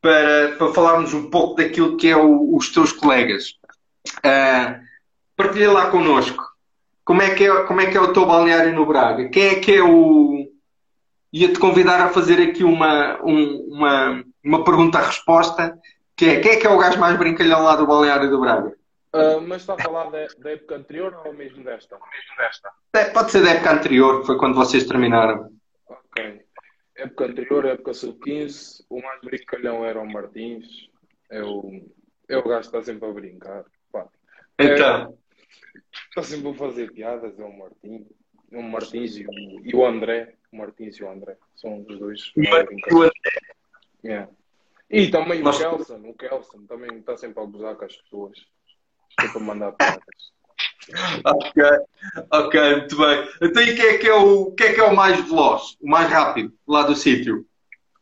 [0.00, 3.56] para, para falarmos um pouco daquilo que é o, os teus colegas.
[4.18, 4.82] Uh,
[5.36, 6.42] partilha lá connosco.
[7.04, 9.28] Como é, que é, como é que é o teu balneário no Braga?
[9.28, 10.50] Quem é que é o.
[11.32, 15.76] Ia-te convidar a fazer aqui uma, um, uma, uma pergunta-resposta,
[16.16, 18.72] que é quem é que é o gajo mais brincalhão lá do balneário do Braga?
[19.12, 21.96] Uh, mas está a falar da, da, época anterior ou mesmo desta?
[21.96, 22.70] Mesmo desta?
[22.94, 25.50] É, pode ser da época anterior, que foi quando vocês terminaram.
[25.88, 26.43] Ok
[26.96, 30.88] época anterior, época sub-15, o mais brincalhão era o Martins.
[31.30, 31.82] É o,
[32.28, 33.64] é o gajo que está sempre a brincar.
[33.90, 34.08] Pá.
[34.58, 35.18] Então.
[36.08, 38.06] está sempre a fazer piadas, é o Martins.
[38.52, 39.30] O Martins e o,
[39.64, 40.34] e o André.
[40.52, 41.36] O Martins e o André.
[41.56, 42.32] São os dois.
[42.36, 43.10] o André.
[44.04, 44.30] Yeah.
[44.90, 46.08] E também o Kelson.
[46.08, 48.46] O Kelson também está sempre a abusar com as pessoas.
[49.20, 50.32] Sempre a mandar piadas.
[51.24, 51.62] Ok,
[52.30, 53.28] ok, muito bem.
[53.42, 55.88] Então, e quem é que é o, quem é, que é o mais veloz, o
[55.88, 57.46] mais rápido lá do sítio?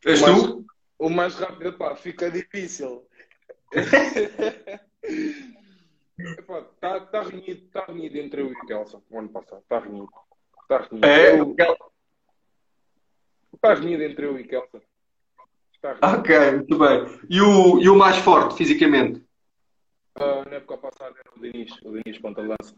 [0.04, 0.66] És o mais, tu?
[0.98, 3.06] O mais rápido, pá, fica difícil.
[6.18, 9.60] Está tá renhido, tá renhido entre eu e o Kelson o ano passado.
[9.62, 10.08] Está renhido.
[10.62, 11.06] Está renhido.
[11.06, 11.56] É, eu...
[13.54, 14.80] Está renhido entre eu e Kelson.
[16.00, 17.18] Ok, muito bem.
[17.28, 19.20] E o, e o mais forte fisicamente?
[20.18, 22.74] Uh, na época passada era o Diniz, o Diniz ponta lança.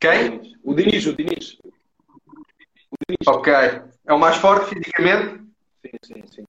[0.00, 0.56] Quem?
[0.62, 1.58] O Diniz, o Diniz.
[1.62, 3.26] O Diniz.
[3.26, 3.52] Ok.
[3.52, 5.44] É o mais forte fisicamente?
[5.82, 6.44] Sim, sim, sim.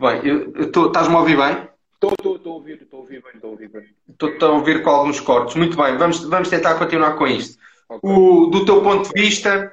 [0.00, 0.86] Muito bem.
[0.86, 1.68] Estás-me a ouvir bem?
[1.94, 3.94] Estou, estou, a ouvir, estou a ouvir bem, estou a ouvir bem.
[4.08, 5.56] Estou a ouvir com alguns cortes.
[5.56, 7.58] Muito bem, vamos, vamos tentar continuar com isto.
[7.88, 8.10] Okay.
[8.10, 9.72] O, do teu ponto de vista,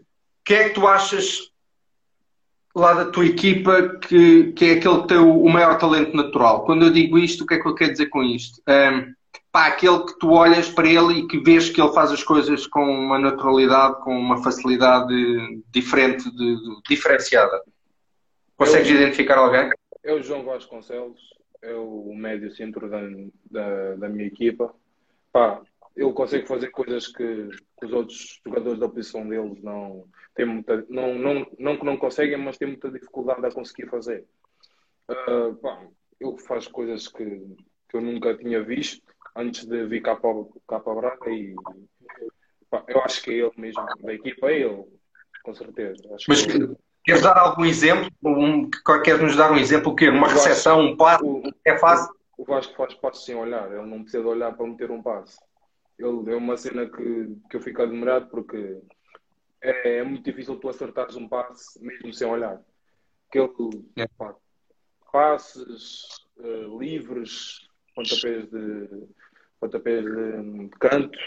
[0.00, 1.51] o que é que tu achas
[2.74, 6.64] lá da tua equipa que, que é aquele que tem o, maior talento natural.
[6.64, 8.62] Quando eu digo isto, o que é que eu quero dizer com isto?
[8.68, 9.14] Um,
[9.50, 12.66] pá, aquele que tu olhas para ele e que vês que ele faz as coisas
[12.66, 15.14] com uma naturalidade, com uma facilidade
[15.70, 17.60] diferente, de, de, diferenciada.
[18.56, 19.70] Consegues eu, identificar alguém?
[20.02, 21.20] É o João Vasconcelos,
[21.60, 23.00] é o médio centro da,
[23.50, 24.74] da, da minha equipa.
[25.30, 25.60] Pá,
[25.96, 30.84] ele consegue fazer coisas que, que, os outros jogadores da posição deles não têm muita,
[30.88, 34.24] não, não, não que não conseguem, mas têm muita dificuldade a conseguir fazer.
[35.10, 35.86] Uh, pá,
[36.20, 37.24] ele faz coisas que,
[37.88, 39.02] que eu nunca tinha visto
[39.36, 41.54] antes de vir cá para, cá para Braga e
[42.70, 44.84] pá, eu acho que é ele mesmo, da equipa é ele,
[45.42, 46.02] com certeza.
[46.14, 46.58] Acho Mas que
[47.04, 48.10] queres dar algum exemplo?
[48.24, 48.70] Um,
[49.04, 49.92] queres nos dar um exemplo?
[49.92, 50.08] O quê?
[50.08, 51.42] Uma recepção, um passo?
[51.64, 52.14] É fácil?
[52.38, 55.38] O Vasco faz passos sem olhar, ele não precisa de olhar para meter um passo.
[55.98, 58.80] Ele é uma cena que, que eu fico admirado porque
[59.60, 62.60] é, é muito difícil tu acertares um passe mesmo sem olhar.
[63.30, 64.06] Que ele, é.
[64.08, 64.34] pá,
[65.12, 69.06] passes uh, livres, pontapés de,
[69.60, 71.18] pontapés de, de canto,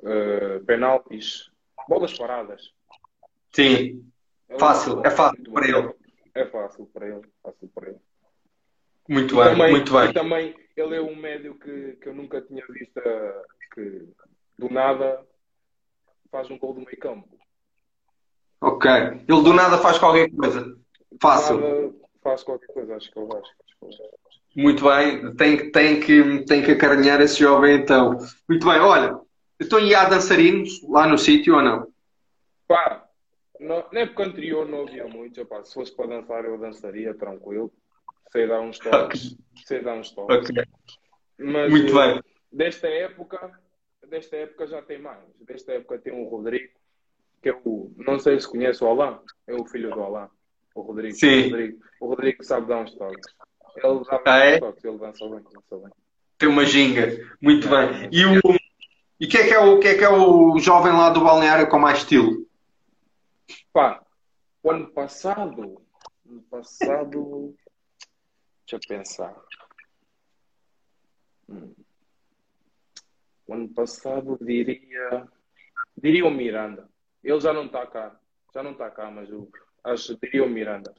[0.00, 1.50] uh, penaltis,
[1.88, 2.72] bolas paradas.
[3.52, 4.04] Sim,
[4.48, 5.94] ele fácil, é, é fácil para ele.
[6.34, 8.00] É fácil para ele, fácil para ele.
[9.08, 10.10] Muito bem, também, muito bem.
[10.10, 13.00] E também ele é um médio que, que eu nunca tinha visto
[13.74, 14.08] que
[14.58, 15.20] do nada
[16.30, 17.28] faz um gol do meio campo.
[18.60, 18.90] Ok.
[18.90, 20.76] Ele do nada faz qualquer coisa.
[21.20, 22.00] Fácil.
[22.22, 23.42] faz qualquer coisa, acho que ele vai.
[24.56, 28.18] Muito bem, tem, tem, que, tem que acarinhar esse jovem então.
[28.48, 29.18] Muito bem, olha,
[29.60, 31.86] então e há dançarinos lá no sítio ou não?
[32.66, 33.04] Pá,
[33.60, 37.72] no, na época anterior não havia muito, pá, se fosse para dançar eu dançaria tranquilo,
[38.30, 39.38] sei dar uns toques, okay.
[39.66, 40.50] sei dar uns toques.
[40.50, 40.64] Okay.
[41.38, 42.22] Mas, muito bem.
[42.52, 43.60] Desta época,
[44.08, 45.20] desta época já tem mais.
[45.40, 46.72] Desta época tem o Rodrigo,
[47.42, 47.92] que é o.
[47.96, 50.28] Não sei se conhece o Alain, é o filho do Alain.
[50.74, 51.14] O Rodrigo.
[51.14, 51.40] Sim.
[51.40, 53.34] O Rodrigo, o Rodrigo sabe dar uns toques.
[53.76, 54.58] Ele dá ah, é?
[54.58, 55.92] toques, ele dança bem, dança bem.
[56.38, 57.08] Tem uma ginga.
[57.40, 58.08] Muito bem.
[58.12, 58.40] E o.
[59.20, 61.68] E quem é, que é o, quem é que é o jovem lá do balneário
[61.68, 62.46] com mais estilo?
[63.72, 64.02] Pá,
[64.62, 65.80] o ano passado.
[66.28, 67.54] Ano passado.
[68.66, 69.34] Deixa eu pensar.
[71.48, 71.74] Hum.
[73.46, 75.28] O ano passado diria.
[75.96, 76.88] Diria o Miranda.
[77.22, 78.18] Ele já não está cá.
[78.54, 79.50] Já não está cá, mas eu
[79.82, 80.94] acho diria o Miranda.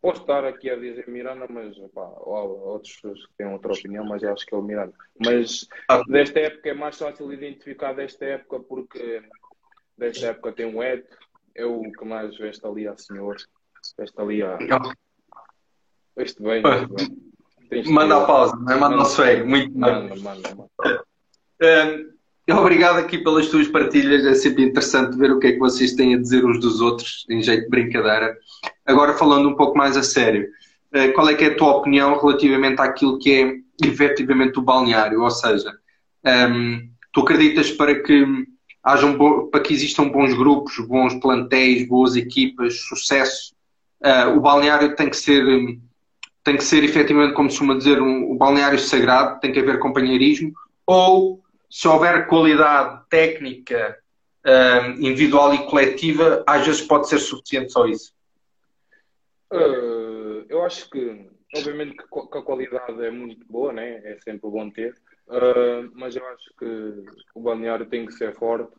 [0.00, 3.02] Posso estar aqui a dizer Miranda, mas outros
[3.36, 4.94] têm outra opinião, mas eu acho que é o Miranda.
[5.22, 5.68] Mas
[6.08, 9.22] desta época é mais fácil identificar desta época porque
[9.98, 11.04] desta época tem o Ed,
[11.54, 13.36] é o que mais veste ali a senhor.
[13.98, 14.56] Veste ali a.
[16.16, 16.62] Veste bem.
[17.86, 18.76] Manda a pausa, não é?
[18.76, 19.44] Manda o swag.
[19.44, 19.80] Muito bem.
[19.80, 20.60] Manda, manda.
[21.62, 25.92] Um, obrigado aqui pelas tuas partilhas, é sempre interessante ver o que é que vocês
[25.92, 28.36] têm a dizer uns dos outros, em jeito de brincadeira.
[28.86, 30.48] Agora, falando um pouco mais a sério,
[30.94, 35.20] uh, qual é que é a tua opinião relativamente àquilo que é efetivamente o balneário?
[35.20, 35.72] Ou seja,
[36.50, 38.26] um, tu acreditas para que,
[38.82, 39.16] hajam
[39.50, 43.54] para que existam bons grupos, bons plantéis, boas equipas, sucesso?
[44.02, 45.44] Uh, o balneário tem que ser.
[46.42, 49.78] Tem que ser efetivamente, como se costuma dizer, um, um balneário sagrado, tem que haver
[49.78, 50.52] companheirismo,
[50.86, 53.98] ou se houver qualidade técnica,
[54.44, 58.12] um, individual e coletiva, às vezes pode ser suficiente só isso?
[59.52, 64.00] Uh, eu acho que, obviamente, que a qualidade é muito boa, né?
[64.04, 64.94] é sempre bom ter,
[65.28, 68.72] uh, mas eu acho que o balneário tem que ser forte.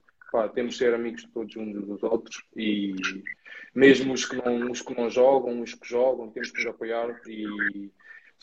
[0.54, 2.96] Temos que ser amigos todos uns dos outros e
[3.76, 7.20] mesmo os que não, os que não jogam, os que jogam, temos que nos apoiar
[7.28, 7.91] e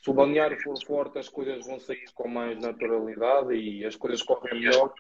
[0.03, 4.23] se o balneário for forte, as coisas vão sair com mais naturalidade e as coisas
[4.23, 4.93] correm melhor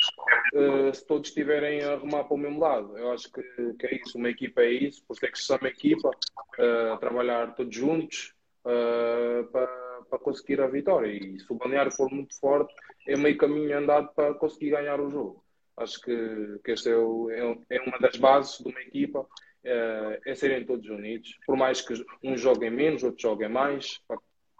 [0.54, 2.98] uh, se todos estiverem a remar para o mesmo lado.
[2.98, 3.42] Eu acho que,
[3.78, 6.98] que é isso, uma equipa é isso, por isso é que se chama equipa, uh,
[6.98, 11.12] trabalhar todos juntos uh, para, para conseguir a vitória.
[11.12, 12.74] E se o balneário for muito forte,
[13.06, 15.47] é meio caminho andado para conseguir ganhar o jogo.
[15.78, 19.26] Acho que, que esta é, o, é, é uma das bases de uma equipa,
[19.64, 24.00] é serem todos unidos, por mais que uns joguem menos, outros joguem mais,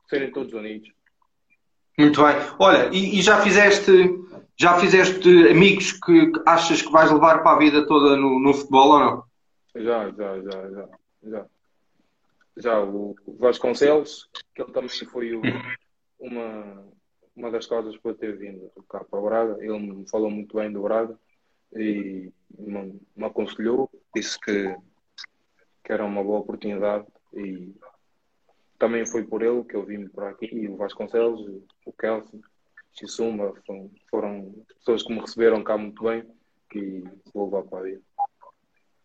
[0.09, 0.91] serem todos unidos.
[1.99, 2.37] Muito bem.
[2.59, 3.91] Olha, e, e, já fizeste
[4.57, 8.93] já fizeste amigos que achas que vais levar para a vida toda no, no futebol
[8.93, 9.25] ou não?
[9.77, 10.89] Já, já, já, já,
[11.25, 11.47] já.
[12.57, 15.43] Já o Vasconcelos, que ele também foi o,
[16.19, 16.85] uma,
[17.39, 19.57] uma das causas para ter vindo cá para o Braga.
[19.61, 21.17] Ele me falou muito bem do Braga
[21.73, 24.75] e me, me aconselhou, disse que,
[25.85, 27.73] que era uma boa oportunidade e
[28.79, 31.41] também foi por ele que eu vim por aqui, e o Vasconcelos,
[31.85, 32.41] o Kelson,
[32.93, 36.25] Xisumba, foram, foram pessoas que me receberam cá muito bem
[36.75, 37.99] e vou levar para aí.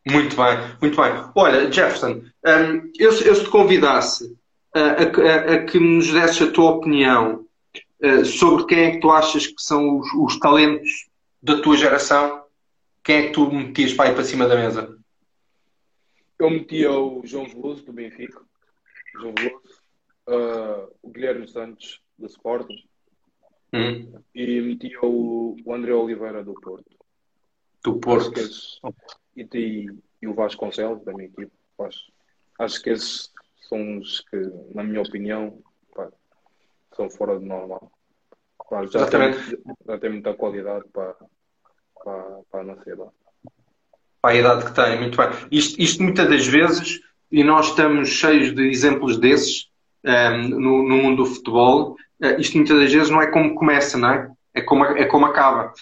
[0.10, 1.12] Muito bem, muito bem.
[1.36, 4.38] Olha, Jefferson, um, eu, eu se te convidasse
[4.74, 7.46] a, a, a, que nos desses a tua opinião
[8.04, 11.10] uh, sobre quem é que tu achas que são os, os, talentos
[11.42, 12.46] da tua geração,
[13.04, 14.98] quem é que tu metias para ir para cima da mesa?
[16.40, 18.42] Eu metia o João Veloso do Benfica,
[19.14, 19.82] João Veloso,
[20.28, 22.84] uh, o Guilherme Santos do Sporting
[23.74, 24.22] hum.
[24.34, 26.98] e metia o, o André Oliveira do Porto.
[27.84, 28.40] Do Porto.
[29.36, 29.88] e, e,
[30.22, 31.52] e, o Vasconcelos da minha equipe.
[31.80, 32.12] Acho,
[32.60, 33.32] acho que esses
[33.68, 34.38] são os que,
[34.74, 35.62] na minha opinião,
[36.96, 37.92] são fora do normal.
[38.70, 39.34] Pá, já, tem,
[39.86, 41.16] já tem muita qualidade para,
[42.04, 43.08] para, para nascer lá.
[44.22, 45.30] Para a idade que tem, muito bem.
[45.52, 47.02] Isto, isto muitas das vezes,
[47.32, 49.70] e nós estamos cheios de exemplos desses
[50.04, 53.56] um, ehm, no, no mundo do futebol, uh, isto muitas das vezes não é como
[53.56, 54.32] começa, não é?
[54.54, 55.74] É como, é como acaba.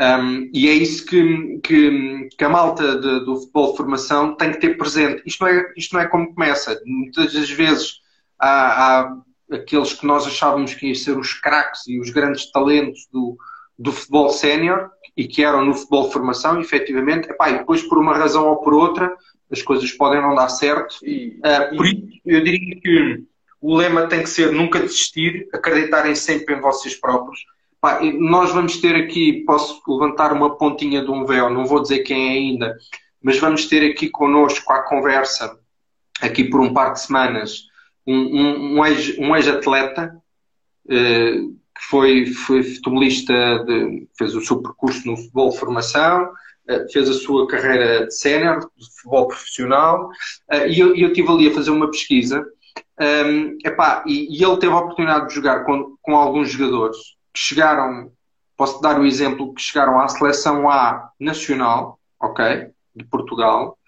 [0.00, 4.50] Um, e é isso que, que, que a malta de, do futebol de formação tem
[4.50, 5.22] que ter presente.
[5.26, 6.80] Isto não é, isto não é como começa.
[6.86, 8.00] Muitas das vezes
[8.38, 9.16] há, há
[9.50, 13.36] aqueles que nós achávamos que iam ser os craques e os grandes talentos do,
[13.78, 17.98] do futebol sénior e que eram no futebol de formação, efetivamente, epá, e depois por
[17.98, 19.12] uma razão ou por outra
[19.50, 20.96] as coisas podem não dar certo.
[21.02, 23.24] E, uh, por isso, eu diria que
[23.60, 27.40] o lema tem que ser nunca desistir, acreditarem sempre em vocês próprios
[27.80, 32.00] Pá, nós vamos ter aqui, posso levantar uma pontinha de um véu, não vou dizer
[32.00, 32.76] quem é ainda,
[33.22, 35.58] mas vamos ter aqui connosco à conversa,
[36.20, 37.62] aqui por um par de semanas,
[38.06, 38.80] um, um,
[39.20, 40.20] um ex-atleta
[40.88, 41.34] eh,
[41.80, 46.30] que foi, foi futebolista, de, fez o seu percurso no futebol de formação,
[46.68, 50.10] eh, fez a sua carreira de sénior, de futebol profissional,
[50.50, 52.44] eh, e eu, eu estive ali a fazer uma pesquisa,
[53.00, 56.98] um, ehm, epá, e, e, ele teve a oportunidade de jogar com, com alguns jogadores
[57.32, 58.12] que chegaram,
[58.56, 63.78] posso dar o exemplo, que chegaram à seleção A nacional, ok, de Portugal,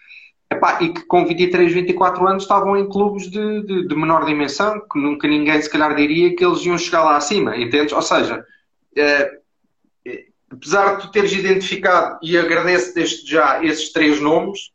[0.53, 4.81] epá, e que com 23, 24 anos estavam em clubes de, de, de, menor dimensão,
[4.91, 7.93] que nunca ninguém se calhar diria que eles iam chegar lá acima, entendes?
[7.93, 8.45] Ou seja,
[8.97, 9.39] é,
[10.51, 14.71] apesar de tu teres identificado, e agradeço desde já esses três nomes,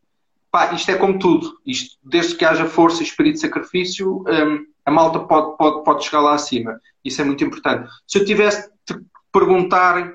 [0.50, 4.90] pá, isto é como tudo, isto, desde que haja força espírito de sacrifício, um, a
[4.90, 6.80] malta pode, pode, pode chegar lá acima.
[7.04, 7.88] Isso é muito importante.
[8.06, 8.98] Se eu tivesse de
[9.30, 10.14] perguntar,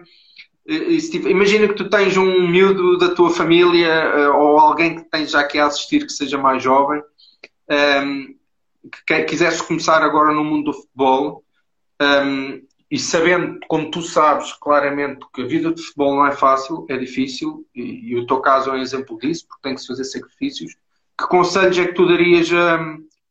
[0.67, 5.31] eh, imagina que tu tens um miúdo da tua família eh, ou alguém que tens
[5.31, 7.01] já aqui a assistir que seja mais jovem,
[7.69, 8.35] ehm,
[9.05, 11.43] que quisesse começar agora no mundo do futebol
[11.99, 16.85] ehm, e sabendo, como tu sabes claramente, que a vida de futebol não é fácil,
[16.89, 20.03] é difícil, e, o teu caso é um exemplo disso, porque tem que se fazer
[20.03, 20.75] sacrifícios,
[21.19, 22.79] que conselhos é que tu darias a,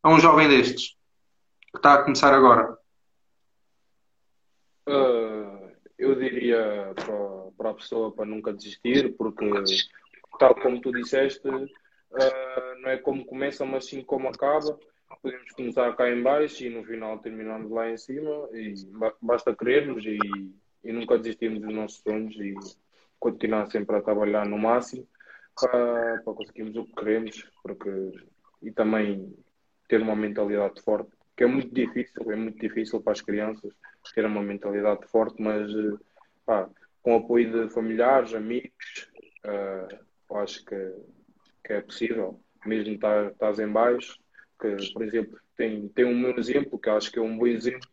[0.02, 0.96] a um jovem destes,
[1.70, 2.76] que está a começar agora?
[4.88, 5.31] Uh,
[6.02, 9.48] eu diria para, para a pessoa para nunca desistir, porque,
[10.38, 14.78] tal como tu disseste, uh, não é como começa, mas sim como acaba.
[15.22, 18.48] Podemos começar cá em baixo e no final terminamos lá em cima.
[18.52, 18.74] E
[19.20, 20.18] basta querermos e,
[20.82, 22.54] e nunca desistirmos dos nossos sonhos e
[23.20, 25.06] continuar sempre a trabalhar no máximo
[25.54, 27.90] para, para conseguirmos o que queremos porque,
[28.60, 29.32] e também
[29.88, 33.72] ter uma mentalidade forte, que é muito difícil, é muito difícil para as crianças
[34.14, 35.70] ter uma mentalidade forte, mas
[36.44, 36.68] pá,
[37.02, 39.10] com apoio de familiares, amigos,
[39.44, 40.94] uh, acho que,
[41.64, 42.40] que é possível.
[42.64, 44.18] Mesmo estás, estás em baixo,
[44.60, 47.88] que, por exemplo, tem, tem um meu exemplo, que acho que é um bom exemplo,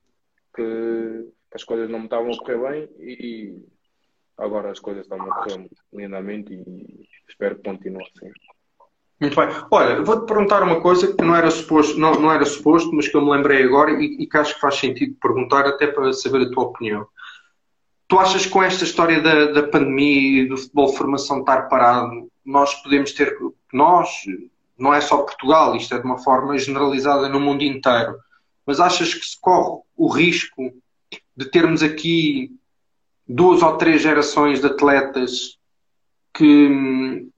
[0.56, 3.66] que as coisas não me estavam a correr bem e
[4.38, 8.32] agora as coisas estão a correr lindamente e espero que continue assim.
[9.20, 9.50] Muito bem.
[9.70, 13.18] Olha, vou-te perguntar uma coisa que não era suposto, não, não era suposto, mas que
[13.18, 16.44] eu me lembrei agora e, e que acho que faz sentido perguntar até para saber
[16.44, 17.06] a tua opinião.
[18.08, 21.64] Tu achas que com esta história da, da pandemia e do futebol de formação estar
[21.64, 23.38] parado, nós podemos ter,
[23.74, 24.10] nós,
[24.78, 28.16] não é só Portugal, isto é de uma forma generalizada no mundo inteiro,
[28.66, 30.72] mas achas que se corre o risco
[31.36, 32.52] de termos aqui
[33.28, 35.60] duas ou três gerações de atletas
[36.34, 37.29] que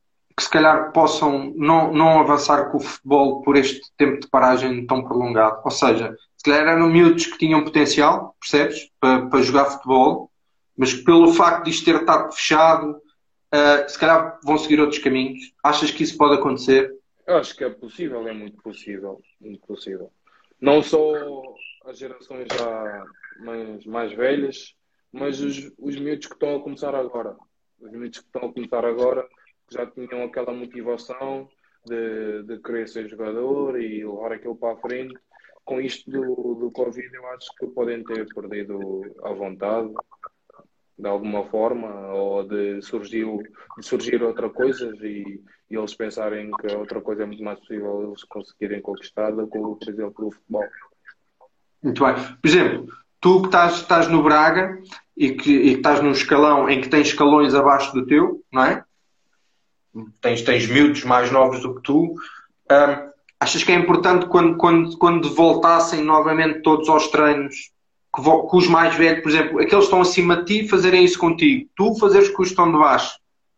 [0.41, 4.87] que se calhar possam não, não avançar com o futebol por este tempo de paragem
[4.87, 5.61] tão prolongado.
[5.63, 10.31] Ou seja, se calhar eram miúdos que tinham potencial, percebes, para, para jogar futebol,
[10.75, 12.91] mas pelo facto de isto ter estado fechado,
[13.53, 15.53] uh, se calhar vão seguir outros caminhos.
[15.63, 16.91] Achas que isso pode acontecer?
[17.27, 20.11] Eu acho que é possível, é muito possível, muito possível.
[20.59, 21.13] Não só
[21.85, 23.05] as gerações já
[23.41, 24.73] mais, mais velhas,
[25.11, 27.35] mas os, os miúdos que estão a começar agora.
[27.79, 29.27] Os miúdos que estão a começar agora
[29.71, 31.47] já tinham aquela motivação
[31.85, 35.15] de, de querer ser jogador e levar aquilo para a frente.
[35.63, 39.93] Com isto do, do Covid, eu acho que podem ter perdido a vontade
[40.97, 43.25] de alguma forma ou de surgir,
[43.77, 48.03] de surgir outra coisa e, e, eles pensarem que outra coisa é muito mais possível
[48.07, 50.65] eles conseguirem conquistar do que, por exemplo, o futebol.
[51.81, 52.13] Muito bem.
[52.13, 54.79] Por exemplo, tu que estás, estás no Braga
[55.17, 58.63] e que, e que estás num escalão em que tens escalões abaixo do teu, não
[58.63, 58.83] é?
[60.21, 62.15] Tens, tens miúdos mais novos do que tu.
[62.71, 67.71] Um, achas que é importante quando, quando, quando voltassem novamente todos aos treinos,
[68.15, 71.19] que, que os mais velhos, por exemplo, aqueles que estão acima de ti, fazerem isso
[71.19, 73.17] contigo, tu fazeres com os que estão de baixo,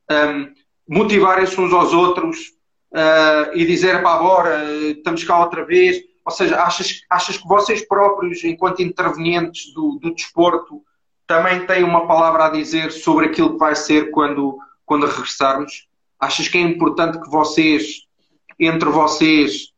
[0.10, 0.52] um,
[0.88, 2.54] motivarem-se uns aos outros
[2.92, 6.02] uh, e dizer, pá, agora estamos cá outra vez.
[6.26, 10.82] Ou seja, achas, achas que vocês próprios, enquanto intervenientes do, do desporto,
[11.28, 15.88] também têm uma palavra a dizer sobre aquilo que vai ser quando, quando regressarmos?
[16.24, 18.08] Achas que é importante que vocês,
[18.60, 19.74] entre vocês,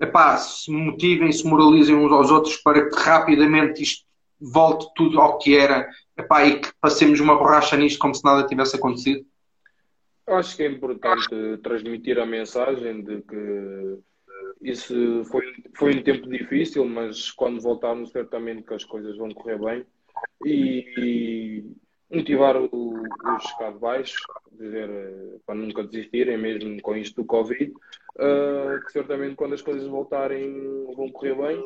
[0.00, 4.04] epá, se motivem, se moralizem uns aos outros para que rapidamente isto
[4.40, 5.86] volte tudo ao que era
[6.16, 9.26] epá, e que passemos uma borracha nisto como se nada tivesse acontecido?
[10.26, 13.98] Acho que é importante transmitir a mensagem de que
[14.62, 15.44] isso foi,
[15.74, 19.86] foi um tempo difícil, mas quando voltarmos, certamente que as coisas vão correr bem.
[20.44, 21.64] E
[22.12, 24.18] motivar o, os cá de baixo,
[24.52, 29.62] dizer, eh, para nunca desistirem, mesmo com isto do Covid, uh, que certamente quando as
[29.62, 31.64] coisas voltarem vão correr bem,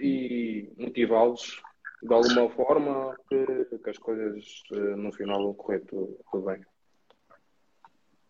[0.00, 1.60] e motivá-los
[2.02, 6.60] de alguma forma que, que as coisas uh, no final vão correr tudo, tudo bem.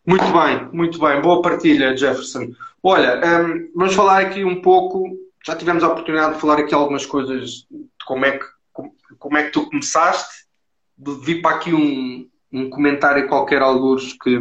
[0.07, 1.21] Muito bem, muito bem.
[1.21, 2.53] Boa partilha, Jefferson.
[2.81, 5.05] Olha, um, ehm, vamos falar aqui um pouco.
[5.45, 9.37] Já tivemos a oportunidade de falar aqui algumas coisas de como é que, como, como
[9.37, 10.46] é que tu começaste.
[10.99, 14.39] Vi para aqui um, um comentário qualquer, alguns, que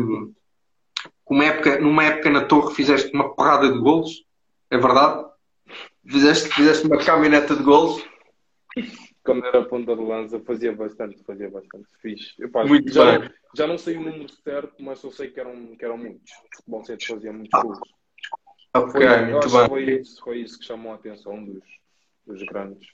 [1.28, 4.24] uma época, numa época na Torre fizeste uma porrada de golos.
[4.70, 5.26] É verdade?
[6.08, 8.04] Fizeste, fizeste uma caminhoneta de golos
[9.26, 11.88] quando era ponta de lança, fazia bastante, fazia bastante.
[12.00, 12.36] Fiz.
[12.40, 13.30] Epá, Muito já, bem.
[13.56, 16.32] já não sei o número certo, mas eu sei que eram, que eram muitos.
[16.32, 17.80] O futebol sempre fazia muitos gols.
[18.76, 19.68] Ok, foi, muito bem.
[19.68, 21.64] Foi isso, foi isso que chamou a atenção dos,
[22.26, 22.88] dos grandes.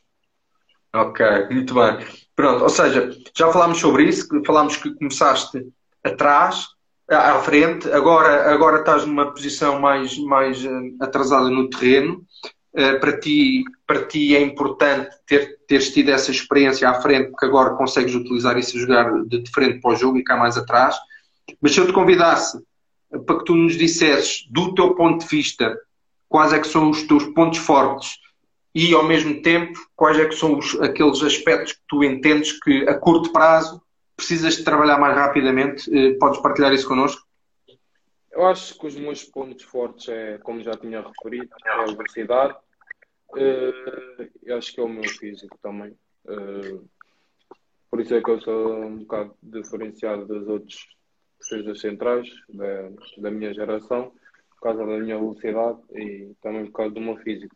[0.94, 2.06] Ok, muito bem.
[2.36, 5.66] Pronto, ou seja, já falámos sobre isso, falámos que começaste
[6.04, 6.68] atrás,
[7.10, 10.70] à frente, agora, agora estás numa posição mais, mais eh,
[11.00, 12.26] atrasada no terreno.
[12.74, 17.46] Uh, para, ti, para ti é importante ter, teres tido essa experiência à frente, porque
[17.46, 20.96] agora consegues utilizar isso a jogar de frente para o jogo e cá mais atrás.
[21.62, 22.58] Mas se eu te convidasse
[23.26, 25.78] para que tu nos dissesses, do teu ponto de vista,
[26.30, 28.16] quais é que são os teus pontos fortes
[28.74, 32.88] e, ao mesmo tempo, quais é que são os, aqueles aspectos que tu entendes que,
[32.88, 33.82] a curto prazo,
[34.16, 37.26] precisas de trabalhar mais rapidamente, eh, podes partilhar isso connosco?
[38.32, 42.56] Eu acho que os meus pontos fortes é, como já tinha referido, é a velocidade.
[43.32, 45.94] Uh, eu acho que é o meu físico também.
[46.26, 46.88] Uh,
[47.90, 50.88] por isso é que eu sou um bocado diferenciado dos outros
[51.42, 54.14] defesas centrais da, da minha geração,
[54.52, 57.56] por causa da minha velocidade e também por causa do meu físico.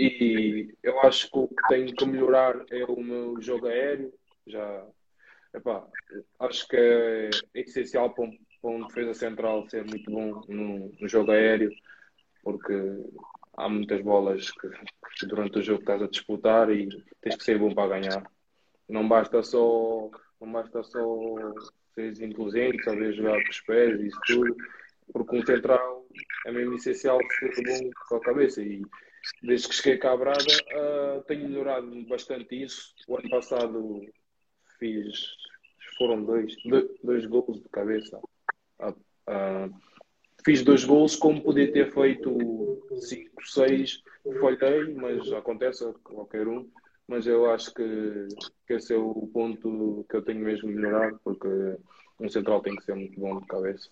[0.00, 4.14] E eu acho que o que tenho que melhorar é o meu jogo aéreo.
[4.46, 4.86] Já,
[5.52, 5.84] epá,
[6.38, 11.08] acho que é essencial para um para um defesa central ser muito bom no, no,
[11.08, 11.70] jogo aéreo,
[12.42, 12.74] porque
[13.56, 16.88] há muitas bolas que, durante o jogo estás a disputar e
[17.20, 18.22] tens que ser bom para ganhar.
[18.88, 21.26] Não basta só, não basta só
[21.94, 24.56] ser inteligente, saber jogar com os pés e isso tudo,
[25.12, 26.06] porque um central
[26.46, 28.62] é mesmo essencial ser bom com a cabeça.
[28.62, 28.82] E
[29.42, 32.94] desde que cheguei cá a Braga, uh, tenho melhorado bastante isso.
[33.06, 34.00] O ano passado
[34.78, 35.28] fiz,
[35.96, 38.20] foram dois, dois, dois gols de cabeça
[39.28, 39.74] Uh,
[40.44, 44.02] fiz dois gols, como podia ter feito 5, 6,
[44.40, 46.68] falhei, mas acontece a qualquer um.
[47.06, 48.28] Mas eu acho que,
[48.66, 51.48] que esse é o ponto que eu tenho mesmo de melhorar, porque
[52.20, 53.90] um central tem que ser muito bom de cabeça.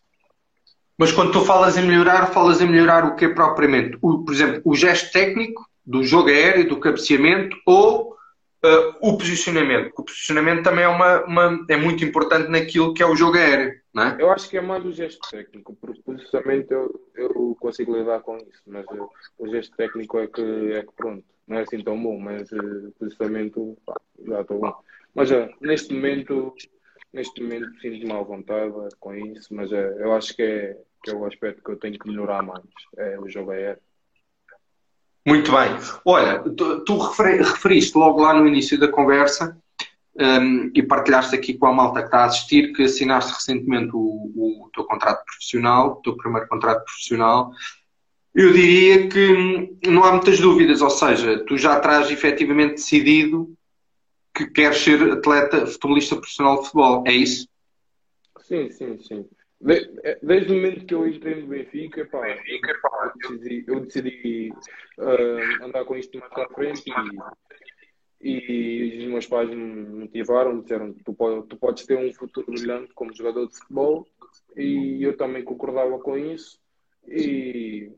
[0.99, 3.99] Mas quando tu falas em melhorar, falas em melhorar o que propriamente?
[4.01, 8.17] O, por exemplo, o gesto técnico do jogo aéreo, do cabeceamento ou
[8.65, 9.93] uh, o posicionamento?
[9.97, 13.81] O posicionamento também é, uma, uma, é muito importante naquilo que é o jogo aéreo.
[13.97, 14.23] É?
[14.23, 18.37] Eu acho que é mais o gesto técnico, porque posicionamento eu, eu consigo lidar com
[18.37, 22.03] isso, mas uh, o gesto técnico é que, é que pronto, não é assim tão
[22.03, 23.95] bom, mas uh, posicionamento pá,
[24.27, 24.75] já estou bom.
[25.15, 26.55] Mas uh, neste momento,
[27.13, 31.25] neste momento sinto-me à vontade com isso, mas eu acho que é, que é o
[31.25, 32.65] aspecto que eu tenho que melhorar mais,
[32.97, 33.81] é o jogo aéreo.
[35.27, 35.71] Muito bem.
[36.05, 39.61] Olha, tu, tu referiste logo lá no início da conversa
[40.15, 43.99] um, e partilhaste aqui com a malta que está a assistir que assinaste recentemente o,
[43.99, 47.51] o teu contrato profissional, o teu primeiro contrato profissional.
[48.33, 53.53] Eu diria que não há muitas dúvidas, ou seja, tu já traz efetivamente decidido
[54.35, 57.49] que queres ser atleta, futebolista profissional de futebol, é isso?
[58.43, 59.27] Sim, sim, sim.
[60.23, 64.53] Desde o momento que eu entrei no Benfica, pá, Benfica, pá eu decidi, eu decidi
[64.99, 66.85] uh, andar com isto mais para frente
[68.21, 72.47] e E os meus pais me motivaram, disseram tu, pode, tu podes ter um futuro
[72.47, 74.07] brilhante como jogador de futebol
[74.57, 76.61] e eu também concordava com isso
[77.09, 77.91] e,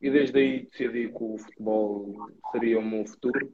[0.00, 2.16] e desde aí decidi que o futebol
[2.50, 3.48] seria o meu futuro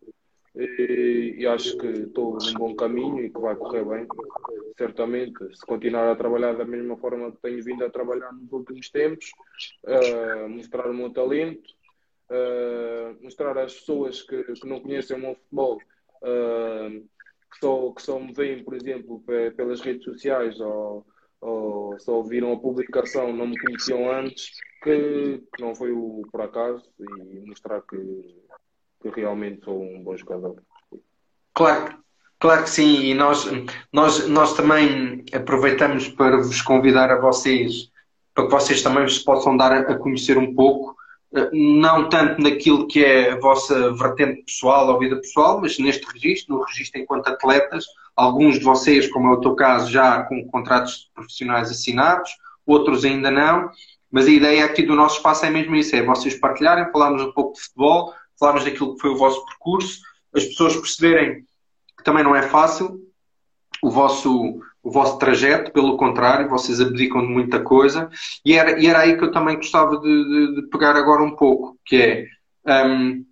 [0.58, 4.06] e, e acho que estou num bom caminho e que vai correr bem,
[4.76, 8.90] certamente, se continuar a trabalhar da mesma forma que tenho vindo a trabalhar nos últimos
[8.90, 9.30] tempos,
[9.84, 11.70] uh, mostrar o meu talento,
[12.30, 15.76] uh, mostrar às pessoas que, que, não conhecem o meu futebol
[16.22, 17.08] uh,
[17.52, 19.22] que, só, que só me veem, por exemplo,
[19.56, 21.06] pelas redes sociais ou,
[21.40, 24.50] ou só viram a publicação, não me conheciam antes,
[24.82, 27.96] que, que não foi o por acaso e mostrar que,
[29.20, 30.56] realmente sou um bom jogador.
[31.54, 31.94] Claro,
[32.38, 33.48] claro que sim, e nós,
[33.92, 37.90] nós, nós também aproveitamos para vos convidar a vocês,
[38.34, 40.96] para que vocês também vos possam dar a conhecer um pouco
[41.34, 46.06] eh, não tanto naquilo que é a vossa vertente pessoal ou vida pessoal, mas neste
[46.10, 47.84] registro, no registro enquanto atletas,
[48.16, 52.30] alguns de vocês, como é o teu caso, já com contratos profissionais assinados,
[52.66, 53.70] outros ainda não,
[54.10, 57.32] mas a ideia aqui do nosso espaço é mesmo isso, é vocês partilharem, falarmos um
[57.32, 60.00] pouco de futebol, falarmos daquilo que foi o vosso percurso,
[60.34, 61.44] as pessoas perceberem
[61.96, 63.00] que também não é fácil
[63.82, 68.10] o vosso, o vosso trajeto, pelo contrário, vocês abdicam de muita coisa,
[68.44, 71.34] e era, e era aí que eu também gostava de, de, de pegar agora um
[71.34, 72.28] pouco, que
[72.66, 73.24] é um,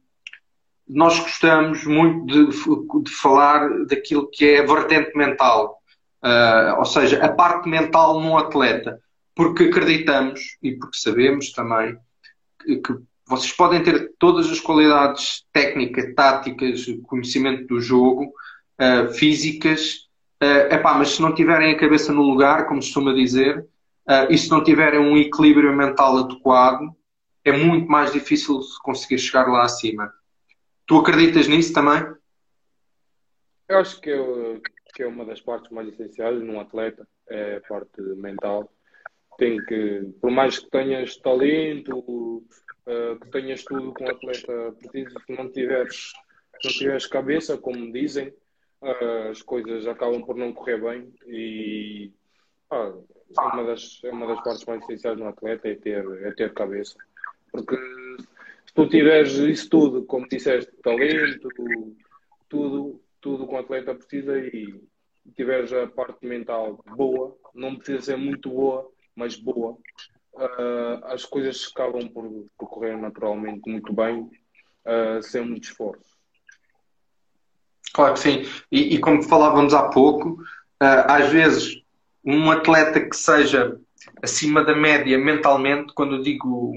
[0.89, 5.81] nós gostamos muito de, de, falar daquilo que é a vertente mental,
[6.25, 9.01] uh, ou seja, a parte mental num atleta,
[9.35, 11.97] porque acreditamos e porque sabemos também
[12.63, 12.97] que, que
[13.27, 18.33] vocês podem ter todas as qualidades técnicas, táticas, conhecimento do jogo,
[18.81, 20.07] uh, físicas,
[20.43, 24.37] Uh, epá, mas se não tiverem a cabeça no lugar, como costuma dizer, uh, e
[24.37, 26.95] se não tiverem um equilíbrio mental adequado,
[27.43, 30.13] é muito mais difícil conseguir chegar lá acima.
[30.87, 32.03] Tu acreditas nisso também?
[33.69, 34.61] Eu acho que é,
[34.95, 38.71] que é uma das partes mais essenciais num atleta, é a parte mental.
[39.39, 42.45] Tem que, por mais que tenhas talento,
[42.87, 46.13] uh, que tenhas tudo que um atleta precisa, se não tiveres,
[46.65, 48.33] não tiveres cabeça, como dizem,
[49.31, 52.13] as coisas acabam por não correr bem e
[52.71, 52.93] ah,
[53.39, 56.53] é, uma das, é uma das partes mais essenciais no atleta é ter, é ter
[56.53, 56.97] cabeça.
[57.51, 57.77] Porque
[58.67, 61.49] se tu tiveres isso tudo, como disseste, talento,
[62.49, 64.81] tudo, tudo que um atleta precisa e
[65.35, 69.79] tiveres a parte mental boa, não precisa ser muito boa, mas boa,
[70.37, 76.17] uh, as coisas acabam por, correr naturalmente muito bem, uh, sem muito esforço.
[77.93, 78.47] Claro que sim.
[78.71, 80.33] E, e como falávamos há pouco,
[80.83, 81.83] uh, às vezes
[82.25, 83.79] um atleta que seja
[84.23, 86.73] acima da média mentalmente, quando eu digo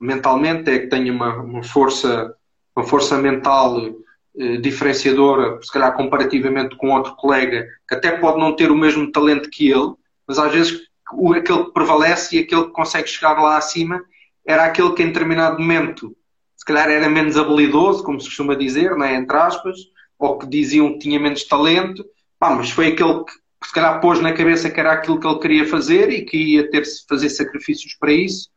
[0.00, 2.34] mentalmente, é que tenha uma, uma força,
[2.76, 8.54] uma força mental uh, diferenciadora, se calhar comparativamente com outro colega, que até pode não
[8.54, 9.94] ter o mesmo talento que ele,
[10.26, 14.02] mas às vezes o, aquele que prevalece e aquele que consegue chegar lá acima
[14.46, 16.16] era aquele que em determinado momento
[16.56, 19.76] se calhar era menos habilidoso, como se costuma dizer, né, entre aspas,
[20.18, 22.04] ou que diziam que tinha menos talento,
[22.38, 25.26] pá, mas foi aquele que, que se calhar pôs na cabeça que era aquilo que
[25.26, 28.48] ele queria fazer e que ia ter de fazer sacrifícios para isso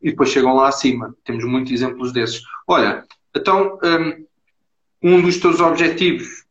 [0.00, 1.14] e depois chegam lá acima.
[1.24, 2.40] Temos muitos exemplos desses.
[2.66, 3.04] Olha,
[3.36, 3.78] então
[5.02, 6.46] um, um dos teus objetivos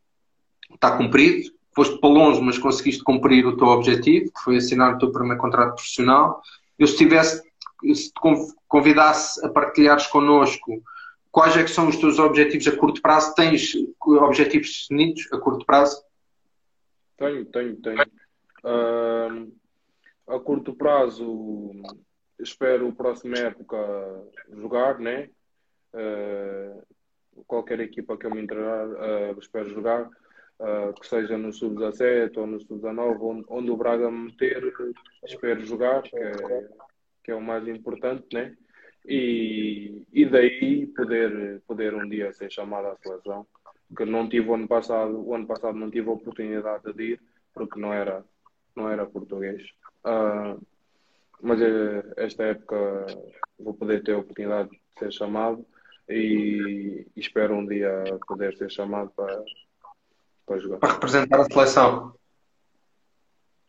[0.71, 1.49] está cumprido,
[1.79, 5.39] foste para longe, mas conseguiste cumprir o teu objetivo, que foi assinar o teu primeiro
[5.39, 6.41] contrato profissional.
[6.77, 7.41] Eu se tivesse,
[7.93, 10.83] se te convidasse a partilhares connosco
[11.31, 13.35] Quais é que são os teus objetivos a curto prazo?
[13.35, 16.03] Tens objetivos definidos a curto prazo?
[17.17, 18.01] Tenho, tenho, tenho.
[20.27, 21.71] A curto prazo,
[22.39, 23.77] espero a próxima época
[24.53, 25.29] jogar, né?
[25.93, 26.83] Uh,
[27.47, 30.09] qualquer equipa que eu me entrar, uh, espero jogar,
[30.59, 34.63] uh, que seja no sub-17 ou no sub-19, onde, onde, o Braga me meter,
[35.25, 36.31] espero jogar, que é,
[37.23, 38.55] que é o mais importante, né?
[39.05, 43.45] e, e daí poder, poder um dia ser chamado à seleção,
[43.95, 47.21] que não tive o ano passado, o ano passado não tive a oportunidade de ir,
[47.53, 48.23] porque não era,
[48.75, 49.63] não era português.
[50.05, 50.61] Uh,
[51.41, 53.07] mas eh, esta época
[53.57, 55.65] vou poder ter a oportunidade de ser chamado
[56.09, 59.41] e, e espero um dia poder ser chamado para,
[60.49, 60.77] para jogar.
[60.79, 62.15] Para representar a seleção.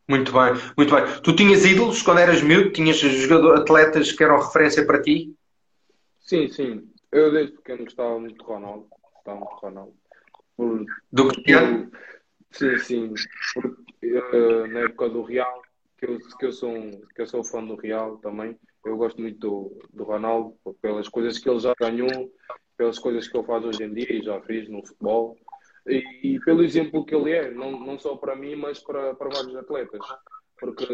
[0.09, 1.21] Muito bem, muito bem.
[1.23, 2.73] Tu tinhas ídolos quando eras miúdo?
[2.73, 5.33] Tinhas jogador, atletas que eram referência para ti?
[6.19, 6.91] Sim, sim.
[7.13, 8.89] Eu desde pequeno gostava muito de Ronaldo.
[9.15, 9.95] Gostava muito de Ronaldo.
[10.57, 11.93] Por, do Cristiano?
[12.51, 13.15] Sim, sim.
[13.55, 15.63] Por, uh, na época do Real,
[15.99, 18.59] que eu, que, eu sou um, que eu sou fã do Real também.
[18.85, 22.33] Eu gosto muito do, do Ronaldo, pelas coisas que ele já ganhou,
[22.77, 25.37] pelas coisas que ele faz hoje em dia e já fez no futebol.
[25.87, 29.29] E, e, pelo exemplo que ele é, não, não só para mim, mas para, para
[29.29, 30.01] vários atletas.
[30.59, 30.85] Porque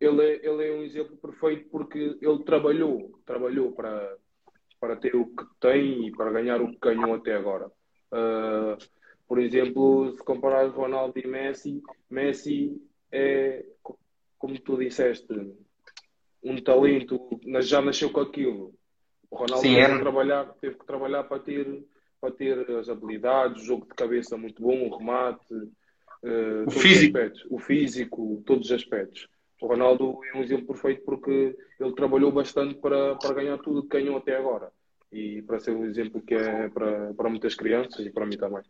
[0.00, 4.16] ele é, ele é um exemplo perfeito porque ele trabalhou, trabalhou para,
[4.80, 7.66] para ter o que tem e para ganhar o que ganhou até agora.
[8.12, 8.76] Uh,
[9.26, 12.80] por exemplo, se comparar Ronaldo e Messi, Messi
[13.10, 13.64] é,
[14.38, 15.32] como tu disseste,
[16.42, 18.74] um talento, já nasceu com aquilo.
[19.30, 19.94] O Ronaldo Sim, teve, é.
[19.94, 21.84] que trabalhar, teve que trabalhar para ter,
[22.22, 27.18] para ter as habilidades, o jogo de cabeça muito bom, o remate, uh, o, físico.
[27.18, 29.28] Aspectos, o físico, todos os aspectos.
[29.60, 33.98] O Ronaldo é um exemplo perfeito porque ele trabalhou bastante para, para ganhar tudo que
[33.98, 34.70] ganhou até agora.
[35.10, 38.62] E para ser um exemplo que é para, para muitas crianças e para mim também.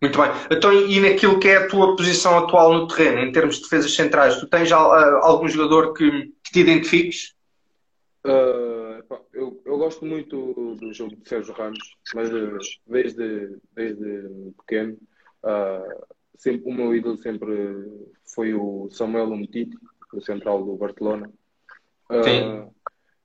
[0.00, 0.30] Muito bem.
[0.50, 3.94] Então, e naquilo que é a tua posição atual no terreno, em termos de defesas
[3.94, 6.10] centrais, tu tens uh, algum jogador que,
[6.42, 7.34] que te identifiques?
[8.26, 8.85] Uh,
[9.32, 14.98] eu, eu, gosto muito do jogo de Sérgio Ramos, mas uh, desde, desde pequeno,
[15.42, 17.48] uh, sempre, o meu ídolo sempre
[18.34, 19.76] foi o Samuel Umtiti,
[20.12, 21.30] o central do Barcelona.
[22.22, 22.70] Sim.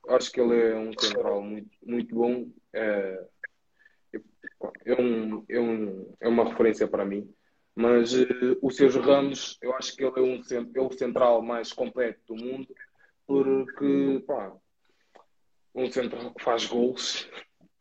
[0.09, 2.49] acho que ele é um central muito, muito bom.
[2.73, 3.27] É,
[4.85, 7.31] é, um, é, um, é uma referência para mim.
[7.75, 10.41] Mas uh, o Sérgio Ramos, eu acho que ele é, um,
[10.75, 12.67] é o central mais completo do mundo,
[13.25, 14.53] porque pá,
[15.73, 17.29] um central faz gols,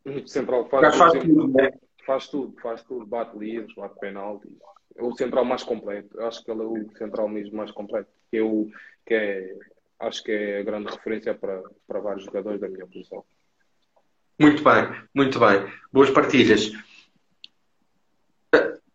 [0.07, 1.73] um central faz, faz, tudo, né?
[2.07, 4.51] faz tudo, faz tudo, bate livros, bate penaltis.
[4.97, 6.19] É o central mais completo.
[6.19, 8.11] Eu acho que ele é o central mesmo mais completo.
[8.31, 8.71] Que é o,
[9.07, 9.57] que é,
[10.01, 13.25] acho que é a grande referência para, para vários jogadores da minha posição.
[14.39, 15.73] Muito bem, muito bem.
[15.93, 16.73] Boas partilhas.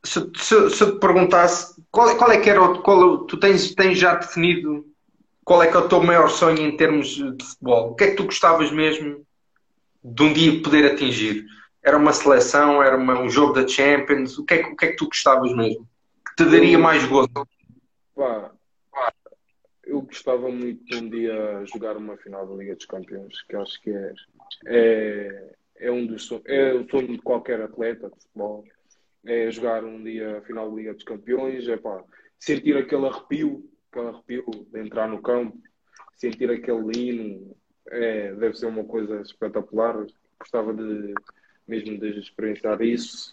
[0.04, 2.82] Se, se, se te perguntasse qual, qual, é que era o.
[2.82, 4.86] Qual, tu tens, tens já definido
[5.46, 7.92] qual é que é o teu maior sonho em termos de futebol?
[7.92, 9.26] O que é que tu gostavas mesmo
[10.04, 11.46] de um dia poder atingir?
[11.84, 12.82] Era uma seleção?
[12.82, 14.40] Era uma, um jogo da Champions?
[14.40, 15.88] O que, é, o que é que tu gostavas mesmo?
[16.28, 17.30] Que te daria mais gozo?
[18.16, 18.52] Pá,
[19.84, 23.80] eu gostava muito de um dia jogar uma final da Liga dos Campeões, que acho
[23.82, 24.14] que é
[24.66, 28.66] é, é um dos é o sonho de qualquer atleta de futebol.
[29.26, 32.04] É jogar um dia a final da Liga dos Campeões, é pá,
[32.40, 33.64] sentir aquele arrepio,
[33.96, 35.58] aquele arrepio de entrar no campo,
[36.16, 37.56] sentir aquele hino,
[37.90, 40.06] é, deve ser uma coisa espetacular.
[40.40, 41.14] Gostava de
[41.68, 43.32] mesmo de experienciar isso.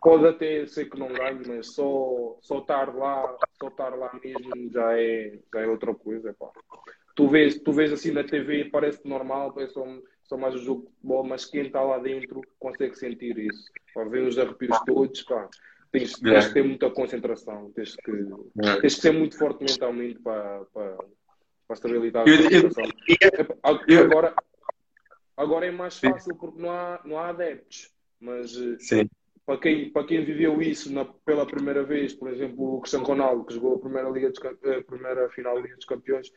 [0.00, 4.70] Pode até ser que não ganhe, mas só, só estar lá, só estar lá mesmo
[4.70, 6.32] já é, já é outra coisa.
[6.34, 6.50] Pá
[7.18, 9.84] tu vês, tu vês assim na TV, parece normal, parece só,
[10.22, 13.64] só mais um jogo de futebol, mas quem está lá dentro consegue sentir isso.
[13.92, 15.48] Pá, ver os arrepios todos, pá,
[15.90, 16.48] tens, tens é.
[16.48, 18.80] que ter muita concentração, tens que, é.
[18.80, 22.84] tens que ser muito forte mentalmente para, para, para estabilizar a concentração.
[24.04, 24.34] Agora,
[25.36, 29.08] agora é mais fácil porque não há, não há adeptos, mas eh, Sim.
[29.48, 33.46] Para quem, para quem viveu isso na, pela primeira vez, por exemplo, o Cristiano Ronaldo,
[33.46, 36.28] que jogou a primeira, Liga dos, a primeira final da Liga dos Campeões,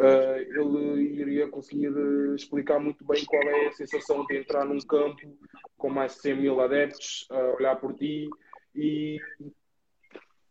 [0.00, 4.80] uh, ele iria conseguir eh, explicar muito bem qual é a sensação de entrar num
[4.80, 5.38] campo
[5.78, 8.28] com mais de 100 mil adeptos a olhar por ti
[8.76, 9.18] e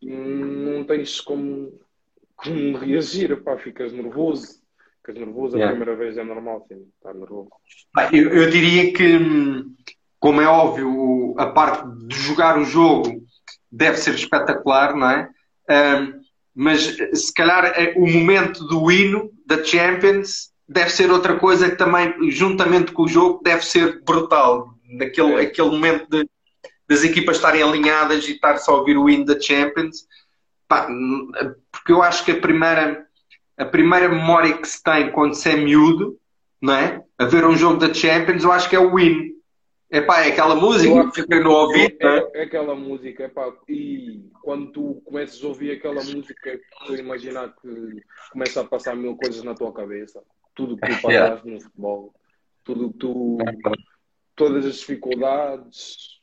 [0.01, 1.80] não tens como,
[2.36, 4.61] como reagir, pá, ficas nervoso.
[4.97, 5.67] Ficas nervoso, yeah.
[5.71, 7.49] a primeira vez é normal, sim, estar nervoso.
[8.11, 9.19] Eu, eu diria que,
[10.19, 13.23] como é óbvio, a parte de jogar o jogo
[13.71, 15.30] deve ser espetacular, não é?
[15.69, 16.21] Um,
[16.53, 21.76] mas se calhar é o momento do hino da Champions deve ser outra coisa que
[21.76, 24.73] também, juntamente com o jogo, deve ser brutal.
[24.89, 25.41] Naquele é.
[25.41, 26.28] aquele momento de,
[26.88, 30.07] das equipas estarem alinhadas e estar só a ouvir o hino da Champions.
[30.67, 30.88] Pá,
[31.71, 33.05] porque eu acho que a primeira,
[33.57, 36.19] a primeira memória que se tem quando se é miúdo,
[36.61, 37.03] não é?
[37.17, 39.36] A ver um jogo da Champions, eu acho que é o hino.
[39.89, 41.95] Epá, é aquela música que fica no ouvido.
[42.01, 46.95] É, é, é, aquela música, epá, e quando tu começas a ouvir aquela música, tu
[46.95, 50.21] imaginar que começa a passar mil coisas na tua cabeça.
[50.55, 51.41] Tudo que tu passaste yeah.
[51.45, 52.13] no futebol,
[52.63, 53.38] tudo que tu.
[54.36, 56.14] todas as dificuldades,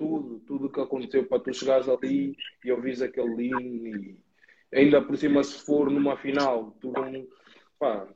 [0.00, 2.34] tudo, tudo que aconteceu para tu chegares ali
[2.64, 4.18] e ouvires aquele hino e
[4.72, 7.26] ainda por cima se for numa final, tu não.
[7.78, 8.08] Pá,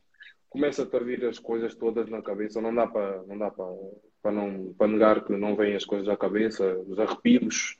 [0.49, 3.21] começa-te a vir as coisas todas na cabeça, não dá para.
[3.27, 3.65] Não dá para
[4.25, 7.77] para, não, para negar que não vêm as coisas à cabeça, os arrepios,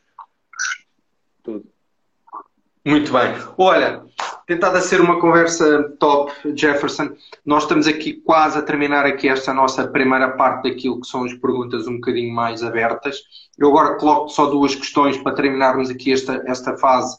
[1.42, 1.66] tudo.
[2.86, 3.34] Muito bem.
[3.58, 4.06] Olha,
[4.46, 7.16] tentado a ser uma conversa top, Jefferson.
[7.46, 11.34] Nós estamos aqui quase a terminar aqui esta nossa primeira parte daquilo que são as
[11.34, 13.18] perguntas um bocadinho mais abertas.
[13.58, 17.18] Eu agora coloco só duas questões para terminarmos aqui esta, esta fase,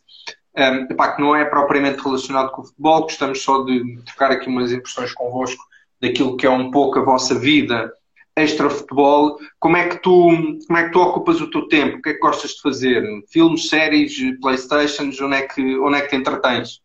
[0.57, 4.49] um, epá, que não é propriamente relacionado com o futebol, gostamos só de trocar aqui
[4.49, 5.63] umas impressões convosco
[6.01, 7.93] daquilo que é um pouco a vossa vida
[8.37, 10.29] extra futebol, como é que tu,
[10.67, 11.97] como é que tu ocupas o teu tempo?
[11.97, 13.03] O que é que gostas de fazer?
[13.33, 16.83] Filmes, séries, Playstations, onde é que, onde é que te entretens?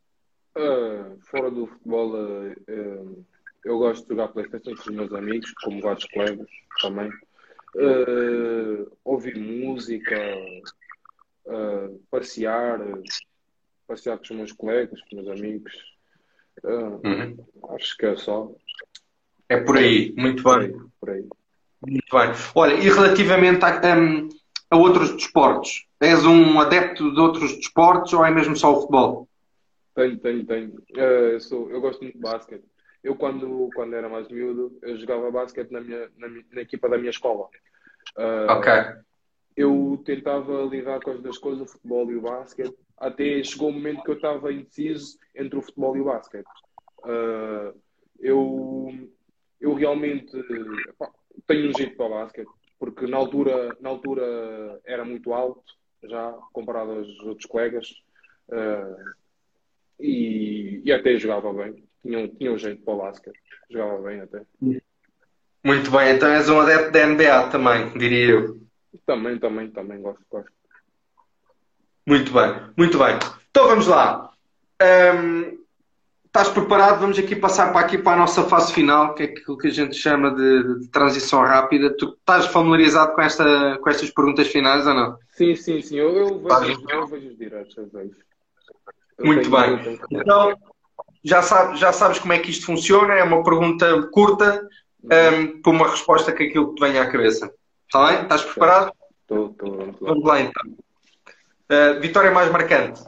[0.58, 3.26] Uh, fora do futebol, uh, uh,
[3.64, 6.47] eu gosto de jogar Playstation com os meus amigos, como vários colegas
[6.82, 7.10] também.
[9.06, 10.18] ouvir música,
[12.10, 12.80] passear,
[13.88, 15.74] passear com os meus colegas, com os meus amigos.
[16.64, 17.38] Uhum.
[17.76, 18.52] Acho que é só.
[19.47, 20.74] É por aí, muito bem.
[20.99, 21.26] Por aí.
[21.88, 22.32] Muito bem.
[22.56, 24.28] Olha, e relativamente a, um,
[24.70, 29.30] a outros desportos, és um adepto de outros desportos ou é mesmo só o futebol?
[29.94, 30.70] Tenho, tenho, tenho.
[30.96, 32.64] Uh, eu, sou, eu gosto muito de basquete.
[33.04, 36.98] Eu, quando, quando era mais miúdo, eu jogava basquete na, minha, na, na equipa da
[36.98, 37.48] minha escola.
[38.18, 38.72] Uh, ok.
[39.56, 43.72] Eu tentava lidar com as duas coisas, o futebol e o basquete, até chegou o
[43.72, 46.48] um momento que eu estava indeciso entre o futebol e o basquete.
[47.00, 47.78] Uh,
[48.20, 49.10] eu,
[49.60, 50.32] eu realmente
[51.48, 55.64] tenho um jeito para o basquete, porque na altura, na altura era muito alto,
[56.04, 57.89] já comparado aos outros colegas,
[58.50, 59.20] uh,
[60.02, 61.84] e, e, até jogava bem.
[62.02, 63.39] Tinha, tinha um jeito para o basquete,
[63.70, 64.41] jogava bem até.
[65.64, 68.62] Muito bem, então és um adepto da NBA também, diria eu.
[69.06, 70.52] Também, também, também gosto, gosto.
[72.06, 73.16] Muito bem, muito bem.
[73.49, 74.32] Então vamos lá.
[74.82, 75.62] Um,
[76.34, 77.02] Estás preparado?
[77.02, 79.72] Vamos aqui passar para aqui para a nossa fase final, que é aquilo que a
[79.72, 81.93] gente chama de, de, transição rápida.
[81.97, 85.18] Tu estás familiarizado com, esta, com estas perguntas finais ou não?
[85.34, 85.97] Sim, sim, sim.
[85.97, 88.16] Eu, eu, vejo, eu vejo os diretos, eu vejo.
[89.24, 89.99] Muito bem.
[90.11, 90.57] Então,
[91.24, 93.13] já, sabe, já sabes como é que isto funciona.
[93.13, 94.67] É uma pergunta curta
[95.03, 97.53] um, por uma resposta que aquilo que te venha à cabeça.
[97.86, 98.24] Está bem?
[98.24, 98.93] Estás preparado?
[99.22, 99.95] Estou, estou.
[100.01, 100.63] Vamos lá então.
[101.72, 103.01] Uh, vitória mais marcante?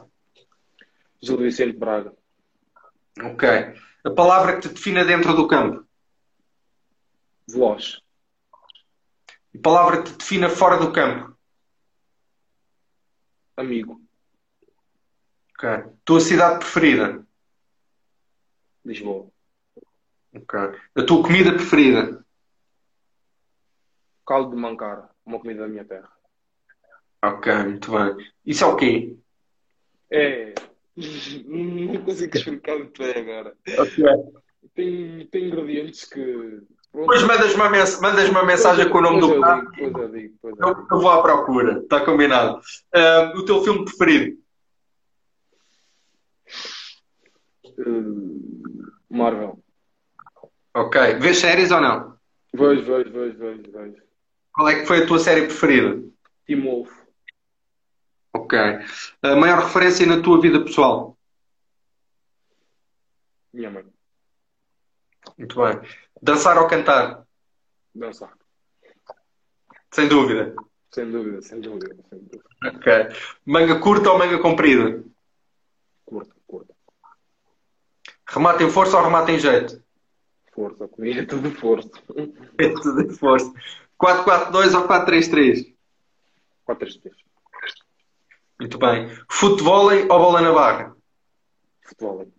[1.22, 2.12] Gil Vicente Braga.
[3.22, 3.48] Ok.
[4.04, 5.84] A palavra que te defina dentro do campo?
[7.48, 8.00] Veloz.
[9.54, 11.34] A palavra que te defina fora do campo?
[13.56, 14.03] Amigo.
[15.56, 15.92] Ok.
[16.04, 17.24] Tua cidade preferida?
[18.84, 19.28] Lisboa.
[20.34, 20.60] Ok.
[20.96, 22.24] A tua comida preferida?
[24.26, 26.10] Caldo de mancara, uma comida da minha terra.
[27.22, 28.32] Ok, muito bem.
[28.44, 29.16] Isso é o quê?
[30.10, 30.54] É
[31.46, 33.56] não consigo explicar muito bem agora.
[34.74, 36.60] Tem, tem ingredientes que.
[36.92, 39.68] Depois mandas uma, mens mandas uma mensagem com o nome do prato.
[39.76, 42.60] Eu, eu, eu, vou à procura, está combinado.
[42.94, 44.38] Uh, o teu filme preferido?
[47.78, 49.62] Uh, Marvel.
[50.74, 51.18] Ok.
[51.18, 52.16] Vês séries ou não?
[52.52, 54.02] Vejo, vejo, vejo, vejo, vejo.
[54.52, 56.02] Qual é que foi a tua série preferida?
[56.46, 56.92] Team Wolf.
[58.32, 58.58] Ok.
[59.22, 61.16] A maior referência na tua vida pessoal?
[63.52, 63.84] Minha mãe.
[65.38, 65.80] Muito bem.
[66.20, 67.24] Dançar ou cantar?
[67.94, 68.32] Dançar.
[69.92, 70.54] Sem dúvida.
[70.90, 72.44] Sem dúvida, sem dúvida, sem dúvida.
[72.64, 72.92] Ok.
[73.44, 75.04] Manga curta ou manga comprida?
[76.04, 76.74] Curta, curta.
[78.34, 79.80] Remate em força ou remate em jeito?
[80.52, 81.90] Força, comigo é tudo força.
[82.58, 83.52] É tudo força.
[83.96, 85.74] 4-4-2 ou 4-3-3?
[86.68, 87.12] 4-3-3.
[88.58, 89.08] Muito bem.
[89.30, 90.96] Futebol ou bola na barra?
[91.82, 92.32] Futebol.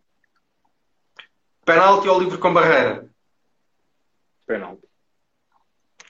[1.64, 3.10] Penalti ou livre com barreira?
[4.46, 4.88] Penalti.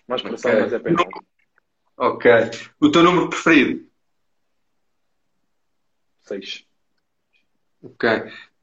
[0.07, 0.61] Mais pressão, okay.
[0.63, 1.19] mas é penalti.
[1.97, 2.31] Ok.
[2.81, 3.87] O teu número preferido?
[6.23, 6.67] Seis.
[7.83, 8.09] Ok.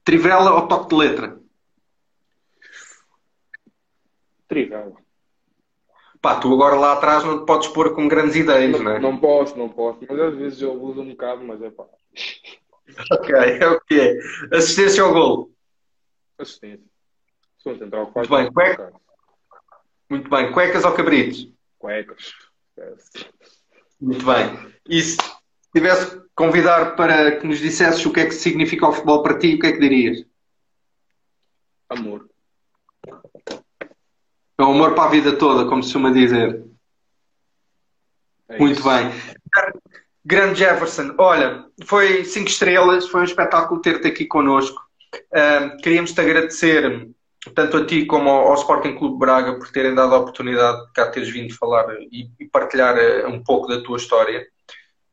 [0.05, 1.41] Trivela ou toque de letra?
[4.49, 4.95] Trivela.
[6.21, 8.99] Pá, tu agora lá atrás não te podes pôr com grandes ideias, não, não é?
[9.01, 9.99] Não posso, não posso.
[10.09, 11.85] Mas às vezes eu uso um bocado, mas é pá.
[13.13, 14.57] Ok, é o que é.
[14.57, 15.51] Assistência ao gol.
[16.39, 16.87] Assistência.
[17.59, 18.93] Sou um central Muito bem, cueca...
[20.11, 20.53] Muito bem.
[20.53, 21.49] Cuecas ou cabritos?
[21.79, 22.35] Cuecas.
[24.01, 25.01] Muito bem.
[25.01, 25.17] Se
[25.75, 29.39] tivesse que convidar para que nos dissesses o que é que significa o futebol para
[29.39, 30.25] ti, o que é que dirias?
[31.89, 32.29] Amor.
[34.59, 36.63] É um amor para a vida toda, como se chama dizer.
[38.49, 39.11] É Muito bem.
[40.25, 44.81] Grande Jefferson, olha, foi cinco estrelas, foi um espetáculo ter-te aqui connosco.
[45.15, 47.09] Uh, queríamos te agradecer
[47.55, 50.93] tanto a ti como ao, ao, Sporting Clube Braga por terem dado a oportunidade de
[50.93, 54.47] cá teres vindo falar e, e partilhar uh, um pouco da tua história.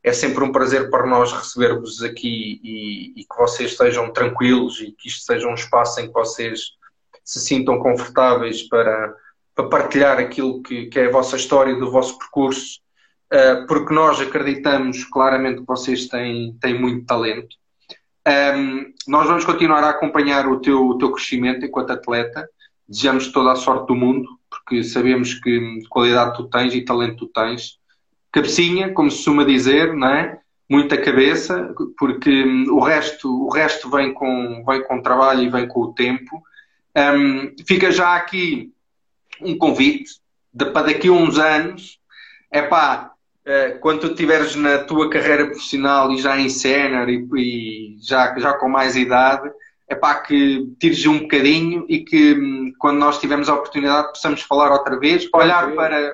[0.03, 4.91] É sempre um prazer para nós receber-vos aqui e, e, que vocês estejam tranquilos e
[4.91, 6.71] que isto seja um espaço em que vocês
[7.23, 9.13] se sintam confortáveis para,
[9.53, 12.79] para partilhar aquilo que, que é a vossa história, do vosso percurso,
[13.33, 17.57] uh, porque nós acreditamos claramente que vocês têm, têm muito talento.
[18.27, 22.47] Um, nós vamos continuar a acompanhar o teu, o teu crescimento enquanto atleta.
[22.87, 27.27] Desejamos toda a sorte do mundo porque sabemos que qualidade tu tens e talento tu
[27.27, 27.78] tens.
[28.31, 30.39] Cabecinha, como se costuma dizer, não é?
[30.69, 35.67] Muita cabeça, porque hum, o resto, o resto vem, com, vem com trabalho e vem
[35.67, 36.43] com o tempo.
[36.95, 38.71] Um, fica já aqui
[39.41, 40.19] um convite
[40.53, 41.99] de, para daqui a uns anos.
[42.51, 43.13] É pá,
[43.45, 48.37] eh, quando tu estiveres na tua carreira profissional e já em sénior e, e, já,
[48.37, 49.49] já com mais idade,
[49.87, 54.43] é pá, que tires um bocadinho e que hum, quando nós tivermos a oportunidade possamos
[54.43, 56.13] falar outra vez, olhar para,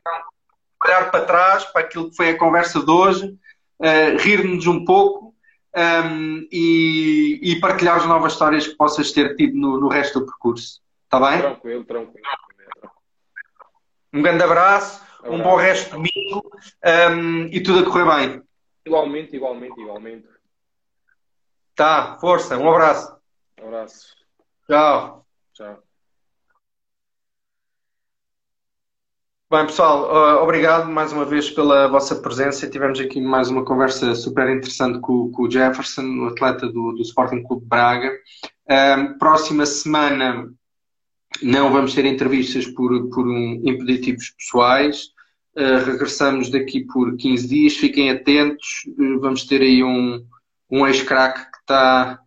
[0.85, 3.37] olhar para trás, para aquilo que foi a conversa de hoje,
[3.79, 5.35] uh, rir-nos um pouco
[5.75, 10.25] um, e, e, partilhar as novas histórias que possas ter tido no, no resto do
[10.25, 10.81] percurso.
[11.03, 11.41] Está bem?
[11.41, 12.27] Tranquilo, tranquilo.
[14.13, 15.35] Um grande abraço, abraço.
[15.35, 16.51] um bom resto de domingo
[17.11, 18.43] um, e tudo a correr bem.
[18.85, 20.27] Igualmente, igualmente, igualmente.
[21.75, 23.13] Tá, força, um abraço.
[23.61, 24.15] Um abraço.
[24.67, 25.25] Tchau.
[25.53, 25.84] Tchau.
[29.47, 32.67] Bem, pessoal, obrigado mais uma vez pela vossa presença.
[32.67, 37.01] Tivemos aqui mais uma conversa super interessante com, com o Jefferson, o atleta do, do
[37.03, 38.11] Sporting Clube Braga.
[38.67, 40.51] Um, próxima semana
[41.43, 45.09] não vamos ter entrevistas por, por um, impeditivos pessoais.
[45.55, 47.77] Uh, regressamos daqui por 15 dias.
[47.77, 48.67] Fiquem atentos.
[48.97, 50.25] Uh, vamos ter aí um,
[50.71, 52.19] um ex-crack que está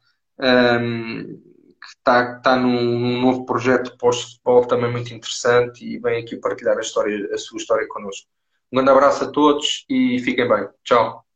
[0.81, 1.47] um,
[2.09, 6.81] está, está num, num, novo projeto pós-futebol também muito interessante e vem aqui partilhar a,
[6.81, 8.27] história, a sua história connosco.
[8.73, 10.69] Um grande abraço a todos e fiquem bem.
[10.83, 11.28] Tchau.